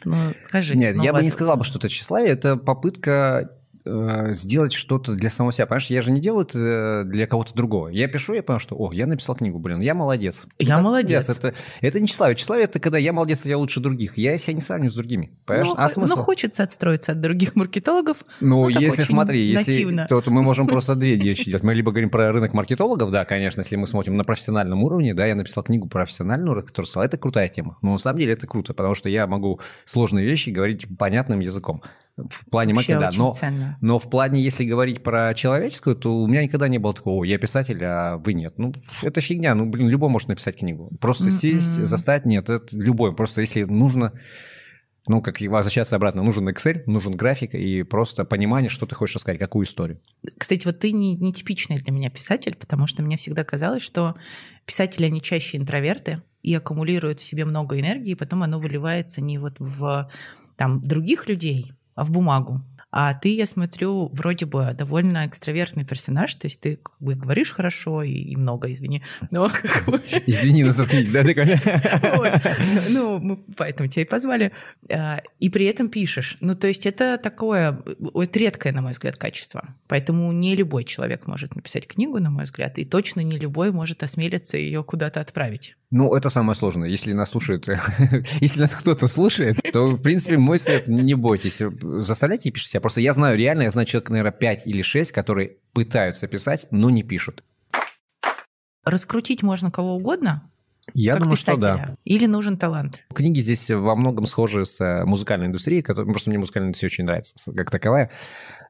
Ну, 0.06 0.18
скажи. 0.46 0.76
Нет, 0.76 0.98
ну, 0.98 1.04
я 1.04 1.14
бы 1.14 1.24
не 1.24 1.32
сказал 1.32 1.62
что 1.64 1.80
это 1.80 1.90
тщеславие, 1.90 2.34
это 2.34 2.58
попытка 2.58 3.52
э, 3.86 4.34
сделать 4.34 4.74
что-то 4.74 5.14
для 5.14 5.30
самого 5.30 5.52
себя. 5.52 5.66
Понимаешь, 5.66 5.88
я 5.88 6.02
же 6.02 6.12
не 6.12 6.22
делаю 6.22 6.46
это 6.46 7.04
для 7.06 7.28
кого-то 7.28 7.54
другого. 7.54 7.88
Я 7.88 8.08
пишу, 8.08 8.34
я 8.34 8.44
понял, 8.44 8.60
что, 8.60 8.76
о, 8.78 8.92
я 8.94 9.08
написал 9.08 9.36
книгу, 9.36 9.60
блин, 9.60 9.80
я 9.82 9.94
молодец. 9.94 10.48
Я 10.60 10.76
это, 10.76 10.84
молодец. 10.84 11.30
Это, 11.30 11.54
это 11.82 12.00
не 12.00 12.08
тщеславие. 12.08 12.36
Тщеславие– 12.36 12.66
это 12.66 12.80
когда 12.80 12.98
я 12.98 13.14
молодец, 13.14 13.46
я 13.46 13.58
лучше 13.58 13.80
других. 13.80 14.18
Я 14.18 14.38
себя 14.38 14.54
не 14.54 14.62
сравниваю 14.62 14.92
с 14.92 14.96
другими. 14.96 15.32
Понимаешь? 15.46 15.70
Ну, 15.70 15.76
а 15.78 15.90
смысл? 15.90 16.16
ну, 16.16 16.24
хочется 16.24 16.64
отстроиться 16.64 17.14
от 17.14 17.22
других 17.22 17.56
маркетологов. 17.56 18.24
Ну, 18.40 18.64
ну 18.64 18.70
если 18.70 19.04
смотри, 19.04 19.46
если, 19.46 19.72
нативно. 19.72 20.06
то, 20.08 20.22
то 20.22 20.32
мы 20.32 20.44
можем 20.44 20.68
просто 20.68 20.96
две 20.96 21.16
вещи 21.16 21.46
делать. 21.46 21.64
Мы 21.64 21.74
либо 21.74 21.92
говорим 21.92 22.10
про 22.10 22.32
рынок 22.32 22.54
маркетологов, 22.54 23.12
да, 23.12 23.26
конечно, 23.26 23.62
если 23.62 23.76
мы 23.76 23.88
смотрим 23.88 24.18
на 24.18 24.24
профессиональном 24.24 24.84
уровне, 24.84 25.14
да, 25.14 25.26
я 25.26 25.36
написал 25.36 25.64
книгу 25.64 25.88
про 25.88 26.04
профессиональную, 26.04 26.62
которая 26.64 26.86
сказала, 26.86 27.06
это 27.06 27.18
крутая 27.18 27.50
тема. 27.50 27.78
Но 27.82 27.94
на 27.94 27.98
самом 27.98 28.20
деле 28.20 28.34
это 28.34 28.46
круто, 28.46 28.74
потому 28.74 28.94
что 28.94 29.10
я 29.10 29.26
могу 29.26 29.60
сложные 29.86 30.26
вещи 30.26 30.50
говорить 30.50 30.86
понятным 30.98 31.40
языком. 31.40 31.82
В 32.16 32.46
плане 32.52 32.76
Вообще 32.76 32.94
маркетинга, 32.94 33.18
да. 33.18 33.24
Но, 33.24 33.34
ценно. 33.34 33.78
но 33.82 33.98
в 33.98 34.08
плане, 34.08 34.40
если 34.40 34.66
говорить 34.66 35.02
про 35.02 35.34
человеческую, 35.34 35.96
то 35.96 36.16
у 36.16 36.28
меня 36.28 36.44
никогда 36.44 36.68
не 36.68 36.78
было 36.78 36.94
такого, 36.94 37.24
я 37.24 37.40
писатель, 37.40 37.84
а 37.84 38.18
вы 38.18 38.34
нет. 38.34 38.60
Ну, 38.60 38.72
это 39.02 39.20
фигня. 39.20 39.56
Ну, 39.56 39.66
блин, 39.66 39.90
любой 39.90 40.10
может 40.10 40.28
написать 40.28 40.58
книгу. 40.58 40.92
Просто 41.02 41.26
М-м. 41.26 41.32
сесть, 41.32 41.86
заставить, 41.88 42.26
нет, 42.26 42.52
это 42.52 42.78
любой. 42.78 43.16
Просто 43.16 43.42
если 43.42 43.64
нужно, 43.64 44.14
ну, 45.08 45.24
как 45.24 45.42
возвращаться 45.42 45.96
обратно, 45.96 46.22
нужен 46.22 46.48
Excel, 46.48 46.84
нужен 46.86 47.14
график 47.14 47.56
и 47.56 47.82
просто 47.82 48.26
понимание, 48.26 48.70
что 48.70 48.86
ты 48.86 48.94
хочешь 48.94 49.16
рассказать, 49.16 49.40
какую 49.40 49.66
историю. 49.66 50.00
Кстати, 50.38 50.68
вот 50.68 50.78
ты 50.78 50.92
не, 50.92 51.16
не 51.16 51.34
типичный 51.34 51.78
для 51.78 51.92
меня 51.92 52.12
писатель, 52.12 52.56
потому 52.56 52.86
что 52.86 53.02
мне 53.02 53.18
всегда 53.18 53.44
казалось, 53.44 53.82
что 53.82 54.14
писатели, 54.68 55.06
они 55.06 55.20
чаще 55.20 55.58
интроверты 55.58 56.22
и 56.44 56.54
аккумулируют 56.54 57.20
в 57.20 57.24
себе 57.24 57.44
много 57.46 57.80
энергии, 57.80 58.12
и 58.12 58.16
потом 58.16 58.44
оно 58.44 58.60
выливается 58.60 59.20
не 59.20 59.40
вот 59.40 59.56
в 59.58 60.12
там, 60.58 60.80
других 60.82 61.28
людей, 61.28 61.72
в 61.96 62.12
бумагу. 62.12 62.62
А 62.96 63.16
ты, 63.16 63.34
я 63.34 63.48
смотрю, 63.48 64.10
вроде 64.14 64.46
бы 64.46 64.76
довольно 64.78 65.26
экстравертный 65.26 65.84
персонаж, 65.84 66.36
то 66.36 66.46
есть 66.46 66.62
ты 66.62 66.76
как 66.76 66.94
бы 67.00 67.16
говоришь 67.16 67.52
хорошо 67.52 68.04
и, 68.04 68.12
и 68.12 68.36
много, 68.36 68.72
извини. 68.72 69.02
Но, 69.32 69.50
как 69.64 69.86
бы... 69.86 70.00
Извини, 70.28 70.64
но 70.64 70.74
заткнись, 70.74 71.10
да, 71.10 71.24
такой? 71.24 71.56
Вот. 72.16 72.34
Ну, 72.90 73.18
мы 73.18 73.40
поэтому 73.58 73.90
тебя 73.90 74.04
и 74.04 74.06
позвали. 74.06 74.52
А, 74.92 75.24
И 75.40 75.50
при 75.50 75.66
этом 75.66 75.90
пишешь. 75.90 76.38
Ну, 76.40 76.54
то 76.54 76.68
есть 76.68 76.86
это 76.86 77.18
такое, 77.18 77.82
это 78.14 78.40
редкое, 78.40 78.72
на 78.72 78.84
мой 78.84 78.92
взгляд, 78.92 79.18
качество. 79.18 79.74
Поэтому 79.88 80.32
не 80.32 80.56
любой 80.56 80.84
человек 80.84 81.26
может 81.26 81.56
написать 81.56 81.88
книгу, 81.88 82.20
на 82.20 82.30
мой 82.30 82.44
взгляд, 82.44 82.78
и 82.78 82.86
точно 82.86 83.22
не 83.22 83.40
любой 83.40 83.72
может 83.72 84.04
осмелиться 84.04 84.58
ее 84.58 84.84
куда-то 84.84 85.20
отправить. 85.20 85.78
Ну, 85.96 86.16
это 86.16 86.30
самое 86.30 86.56
сложное. 86.56 86.90
Если 86.90 87.14
нас 87.14 87.30
слушает, 87.30 87.68
если 88.42 88.62
нас 88.62 88.74
кто-то 88.74 89.06
слушает, 89.06 89.60
то, 89.72 89.92
в 89.92 90.02
принципе, 90.02 90.38
мой 90.38 90.58
совет, 90.58 90.88
не 90.88 91.14
бойтесь. 91.14 91.62
Заставляйте 91.82 92.50
пишите 92.50 92.72
себя. 92.72 92.82
Просто 92.82 93.00
я 93.00 93.14
знаю 93.14 93.38
реально, 93.38 93.62
я 93.62 93.70
знаю 93.70 93.86
человек, 93.86 94.10
наверное, 94.10 94.32
5 94.32 94.66
или 94.66 94.82
6, 94.82 95.12
которые 95.12 95.58
пытаются 95.72 96.28
писать, 96.28 96.66
но 96.72 96.90
не 96.90 97.04
пишут. 97.04 97.44
Раскрутить 98.84 99.44
можно 99.44 99.70
кого 99.70 99.96
угодно, 99.96 100.50
Я 100.96 101.14
как 101.14 101.22
думаю, 101.22 101.36
что 101.36 101.56
писателя. 101.58 101.86
да. 101.90 101.96
Или 102.06 102.26
нужен 102.26 102.58
талант? 102.58 103.04
Книги 103.14 103.40
здесь 103.40 103.70
во 103.70 103.96
многом 103.96 104.26
схожи 104.26 104.66
с 104.66 104.82
э, 104.82 105.06
музыкальной 105.06 105.46
индустрией, 105.46 105.84
которая, 105.84 106.12
просто 106.12 106.32
мне 106.32 106.40
музыкальная 106.40 106.70
индустрия 106.70 106.88
очень 106.88 107.04
нравится 107.04 107.54
как 107.54 107.70
таковая. 107.70 108.10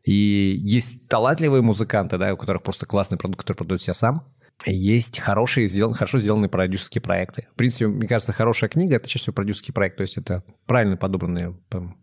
И 0.04 0.58
есть 0.60 1.08
талантливые 1.08 1.62
музыканты, 1.62 2.18
да, 2.18 2.34
у 2.34 2.38
которых 2.38 2.64
просто 2.64 2.86
классный 2.86 3.18
продукт, 3.18 3.40
который 3.44 3.58
продает 3.58 3.82
себя 3.82 3.94
сам. 3.94 4.28
Есть 4.66 5.20
хорошие, 5.20 5.68
сделан, 5.68 5.94
хорошо 5.94 6.20
сделанные 6.20 6.50
продюсерские 6.50 7.02
проекты. 7.02 7.48
В 7.54 7.56
принципе, 7.56 7.88
мне 7.88 8.08
кажется, 8.08 8.32
хорошая 8.32 8.70
книга– 8.70 8.96
это 8.98 9.10
чаще 9.10 9.24
всего 9.24 9.34
продюсерский 9.34 9.74
проект. 9.74 9.98
То 9.98 10.02
есть 10.02 10.18
это 10.18 10.44
правильно 10.66 10.96
подобранная 10.96 11.56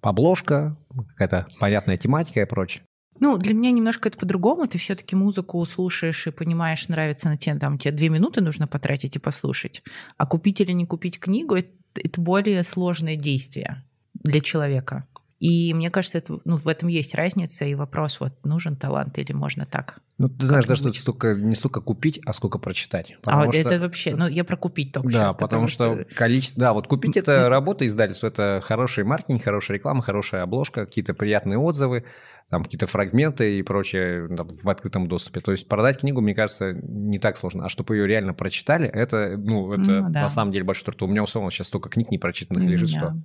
обложка, 0.02 0.76
какая-то 1.10 1.48
понятная 1.58 1.96
тематика 1.96 2.40
и 2.40 2.44
прочее. 2.44 2.84
Ну, 3.18 3.36
для 3.36 3.54
меня 3.54 3.70
немножко 3.70 4.08
это 4.08 4.18
по-другому. 4.18 4.66
Ты 4.66 4.78
все-таки 4.78 5.14
музыку 5.14 5.64
слушаешь 5.64 6.26
и 6.26 6.30
понимаешь, 6.30 6.88
нравится 6.88 7.28
на 7.28 7.36
тебе, 7.36 7.58
там 7.58 7.78
тебе 7.78 7.92
две 7.92 8.08
минуты 8.08 8.40
нужно 8.40 8.66
потратить 8.66 9.16
и 9.16 9.18
послушать. 9.18 9.82
А 10.16 10.26
купить 10.26 10.60
или 10.60 10.72
не 10.72 10.86
купить 10.86 11.20
книгу 11.20 11.54
это, 11.54 11.68
это 11.94 12.20
более 12.20 12.64
сложное 12.64 13.16
действие 13.16 13.84
для 14.14 14.40
человека. 14.40 15.06
И 15.38 15.72
мне 15.72 15.90
кажется, 15.90 16.18
это, 16.18 16.38
ну, 16.44 16.58
в 16.58 16.68
этом 16.68 16.88
есть 16.88 17.14
разница, 17.14 17.64
и 17.64 17.74
вопрос, 17.74 18.20
вот 18.20 18.44
нужен 18.44 18.76
талант 18.76 19.18
или 19.18 19.32
можно 19.32 19.64
так. 19.66 20.00
Ну, 20.20 20.28
ты 20.28 20.44
знаешь, 20.44 20.66
Как-нибудь. 20.66 20.90
это 20.96 21.00
столько, 21.00 21.34
не 21.34 21.54
столько 21.54 21.80
купить, 21.80 22.20
а 22.26 22.34
сколько 22.34 22.58
прочитать. 22.58 23.16
а 23.24 23.42
вот 23.42 23.54
что- 23.54 23.62
это 23.70 23.80
вообще, 23.80 24.14
ну, 24.14 24.28
я 24.28 24.44
про 24.44 24.58
купить 24.58 24.92
только 24.92 25.08
Да, 25.10 25.18
сейчас. 25.30 25.34
потому, 25.36 25.66
что, 25.66 26.04
количество... 26.14 26.60
Да, 26.60 26.72
вот 26.74 26.88
купить 26.88 27.16
это 27.16 27.48
работа 27.48 27.86
издательства, 27.86 28.26
это 28.26 28.60
хороший 28.62 29.04
маркетинг, 29.04 29.42
хорошая 29.42 29.78
реклама, 29.78 30.02
хорошая 30.02 30.42
обложка, 30.42 30.84
какие-то 30.84 31.14
приятные 31.14 31.56
отзывы, 31.56 32.04
там 32.50 32.64
какие-то 32.64 32.86
фрагменты 32.86 33.58
и 33.58 33.62
прочее 33.62 34.28
там, 34.28 34.46
в 34.62 34.68
открытом 34.68 35.08
доступе. 35.08 35.40
То 35.40 35.52
есть 35.52 35.66
продать 35.68 36.00
книгу, 36.00 36.20
мне 36.20 36.34
кажется, 36.34 36.74
не 36.74 37.18
так 37.18 37.38
сложно. 37.38 37.64
А 37.64 37.68
чтобы 37.70 37.96
ее 37.96 38.06
реально 38.06 38.34
прочитали, 38.34 38.88
это, 38.88 39.38
ну, 39.38 39.72
это 39.72 40.02
Ну, 40.02 40.10
да. 40.10 40.20
на 40.20 40.28
самом 40.28 40.52
деле 40.52 40.64
большой 40.64 40.84
труд. 40.84 41.00
У 41.02 41.06
меня 41.06 41.22
условно 41.22 41.50
сейчас 41.50 41.68
столько 41.68 41.88
книг 41.88 42.10
непрочитанных 42.10 42.64
И 42.64 42.66
у 42.66 42.70
лежит, 42.70 42.90
что... 42.90 43.16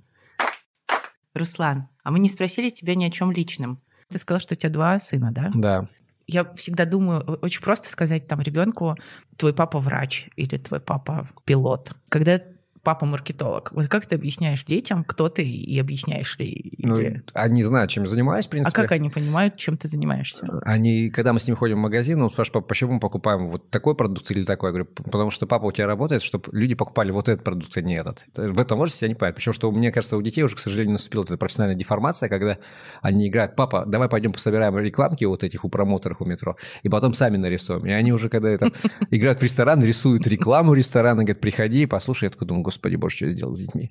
Руслан, 1.34 1.88
а 2.02 2.10
мы 2.10 2.18
не 2.20 2.30
спросили 2.30 2.70
тебя 2.70 2.94
ни 2.94 3.04
о 3.04 3.10
чем 3.10 3.30
личном. 3.32 3.82
Ты 4.10 4.18
сказал, 4.18 4.40
что 4.40 4.54
у 4.54 4.56
тебя 4.56 4.70
два 4.70 4.98
сына, 4.98 5.32
да? 5.32 5.50
Да. 5.54 5.88
Я 6.26 6.44
всегда 6.54 6.84
думаю, 6.84 7.20
очень 7.42 7.62
просто 7.62 7.88
сказать 7.88 8.26
там 8.26 8.40
ребенку, 8.40 8.96
твой 9.36 9.54
папа 9.54 9.78
врач 9.78 10.28
или 10.36 10.56
твой 10.56 10.80
папа 10.80 11.28
пилот. 11.44 11.92
Когда 12.08 12.40
папа-маркетолог. 12.86 13.72
Вот 13.72 13.88
как 13.88 14.06
ты 14.06 14.14
объясняешь 14.14 14.64
детям, 14.64 15.02
кто 15.02 15.28
ты, 15.28 15.42
и 15.44 15.78
объясняешь 15.80 16.38
ли? 16.38 16.72
Ну, 16.78 17.00
или- 17.00 17.22
они 17.34 17.62
знают, 17.64 17.90
чем 17.90 18.04
я 18.04 18.08
занимаюсь, 18.08 18.44
в 18.44 18.48
А 18.48 18.50
принципе. 18.52 18.82
как 18.82 18.92
они 18.92 19.10
понимают, 19.10 19.56
чем 19.56 19.76
ты 19.76 19.88
занимаешься? 19.88 20.46
Они, 20.62 21.10
когда 21.10 21.32
мы 21.32 21.40
с 21.40 21.48
ними 21.48 21.56
ходим 21.56 21.78
в 21.78 21.80
магазин, 21.80 22.22
он 22.22 22.30
спрашивает, 22.30 22.52
папа, 22.54 22.66
почему 22.68 22.92
мы 22.94 23.00
покупаем 23.00 23.48
вот 23.50 23.70
такой 23.70 23.96
продукт 23.96 24.30
или 24.30 24.44
такой? 24.44 24.68
Я 24.68 24.72
говорю, 24.72 24.86
потому 24.86 25.32
что 25.32 25.46
папа 25.48 25.64
у 25.66 25.72
тебя 25.72 25.88
работает, 25.88 26.22
чтобы 26.22 26.44
люди 26.52 26.74
покупали 26.76 27.10
вот 27.10 27.28
этот 27.28 27.42
продукт, 27.44 27.76
а 27.76 27.80
не 27.82 27.94
этот. 27.96 28.24
В 28.36 28.60
этом 28.60 28.78
возрасте 28.78 29.06
они 29.06 29.14
понимают. 29.14 29.34
Причем, 29.36 29.52
что 29.52 29.70
мне 29.72 29.90
кажется, 29.90 30.16
у 30.16 30.22
детей 30.22 30.42
уже, 30.44 30.54
к 30.54 30.60
сожалению, 30.60 30.92
наступила 30.92 31.24
эта 31.24 31.36
профессиональная 31.36 31.76
деформация, 31.76 32.28
когда 32.28 32.58
они 33.02 33.28
играют, 33.28 33.56
папа, 33.56 33.84
давай 33.84 34.08
пойдем 34.08 34.32
пособираем 34.32 34.78
рекламки 34.78 35.24
вот 35.24 35.42
этих 35.42 35.64
у 35.64 35.68
промоутеров 35.68 36.20
у 36.20 36.24
метро, 36.24 36.56
и 36.84 36.88
потом 36.88 37.14
сами 37.14 37.36
нарисуем. 37.36 37.84
И 37.84 37.90
они 37.90 38.12
уже, 38.12 38.28
когда 38.28 38.48
это 38.48 38.70
играют 39.10 39.40
в 39.40 39.42
ресторан, 39.42 39.82
рисуют 39.82 40.26
рекламу 40.28 40.72
ресторана, 40.74 41.22
говорят, 41.24 41.40
приходи, 41.40 41.86
послушай. 41.86 42.24
Я 42.26 42.30
такой 42.30 42.46
думаю, 42.46 42.62
господи, 42.76 42.96
боже, 42.96 43.16
что 43.16 43.26
я 43.26 43.32
сделал 43.32 43.54
с 43.54 43.60
детьми. 43.60 43.90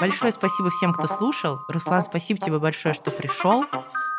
Большое 0.00 0.32
спасибо 0.32 0.70
всем, 0.70 0.92
кто 0.92 1.06
слушал. 1.06 1.58
Руслан, 1.68 2.02
спасибо 2.02 2.40
тебе 2.40 2.58
большое, 2.58 2.94
что 2.94 3.10
пришел. 3.10 3.64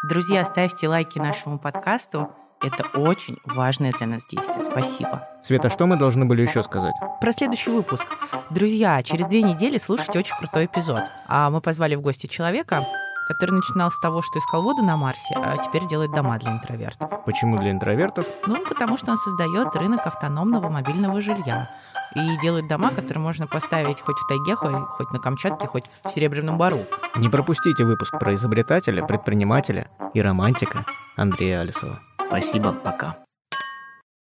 Друзья, 0.09 0.45
ставьте 0.45 0.87
лайки 0.87 1.19
нашему 1.19 1.59
подкасту. 1.59 2.29
Это 2.61 2.83
очень 2.97 3.37
важное 3.43 3.91
для 3.91 4.07
нас 4.07 4.21
действие. 4.29 4.63
Спасибо. 4.63 5.27
Света, 5.43 5.69
что 5.69 5.87
мы 5.87 5.97
должны 5.97 6.25
были 6.25 6.43
еще 6.43 6.63
сказать? 6.63 6.93
Про 7.19 7.33
следующий 7.33 7.71
выпуск. 7.71 8.05
Друзья, 8.51 9.01
через 9.03 9.25
две 9.25 9.41
недели 9.41 9.77
слушайте 9.79 10.19
очень 10.19 10.37
крутой 10.37 10.65
эпизод. 10.65 11.01
А 11.27 11.49
мы 11.49 11.59
позвали 11.59 11.95
в 11.95 12.01
гости 12.01 12.27
человека, 12.27 12.85
который 13.27 13.55
начинал 13.55 13.89
с 13.91 13.99
того, 13.99 14.21
что 14.21 14.39
искал 14.39 14.61
воду 14.61 14.83
на 14.83 14.95
Марсе, 14.95 15.33
а 15.35 15.57
теперь 15.57 15.87
делает 15.87 16.11
дома 16.11 16.37
для 16.37 16.53
интровертов. 16.53 17.09
Почему 17.25 17.57
для 17.57 17.71
интровертов? 17.71 18.25
Ну, 18.45 18.63
потому 18.63 18.97
что 18.97 19.11
он 19.11 19.17
создает 19.17 19.75
рынок 19.75 20.05
автономного 20.05 20.69
мобильного 20.69 21.19
жилья 21.21 21.69
и 22.15 22.37
делает 22.41 22.67
дома, 22.67 22.91
которые 22.91 23.21
можно 23.21 23.47
поставить 23.47 24.01
хоть 24.01 24.17
в 24.17 24.27
тайге, 24.27 24.55
хоть, 24.55 24.71
хоть 24.71 25.11
на 25.11 25.19
Камчатке, 25.19 25.67
хоть 25.67 25.85
в 26.03 26.09
Серебряном 26.09 26.57
Бару. 26.57 26.85
Не 27.15 27.29
пропустите 27.29 27.83
выпуск 27.83 28.17
про 28.19 28.33
изобретателя, 28.33 29.05
предпринимателя 29.05 29.87
и 30.13 30.21
романтика 30.21 30.85
Андрея 31.15 31.61
Алисова. 31.61 31.99
Спасибо, 32.27 32.73
пока. 32.73 33.17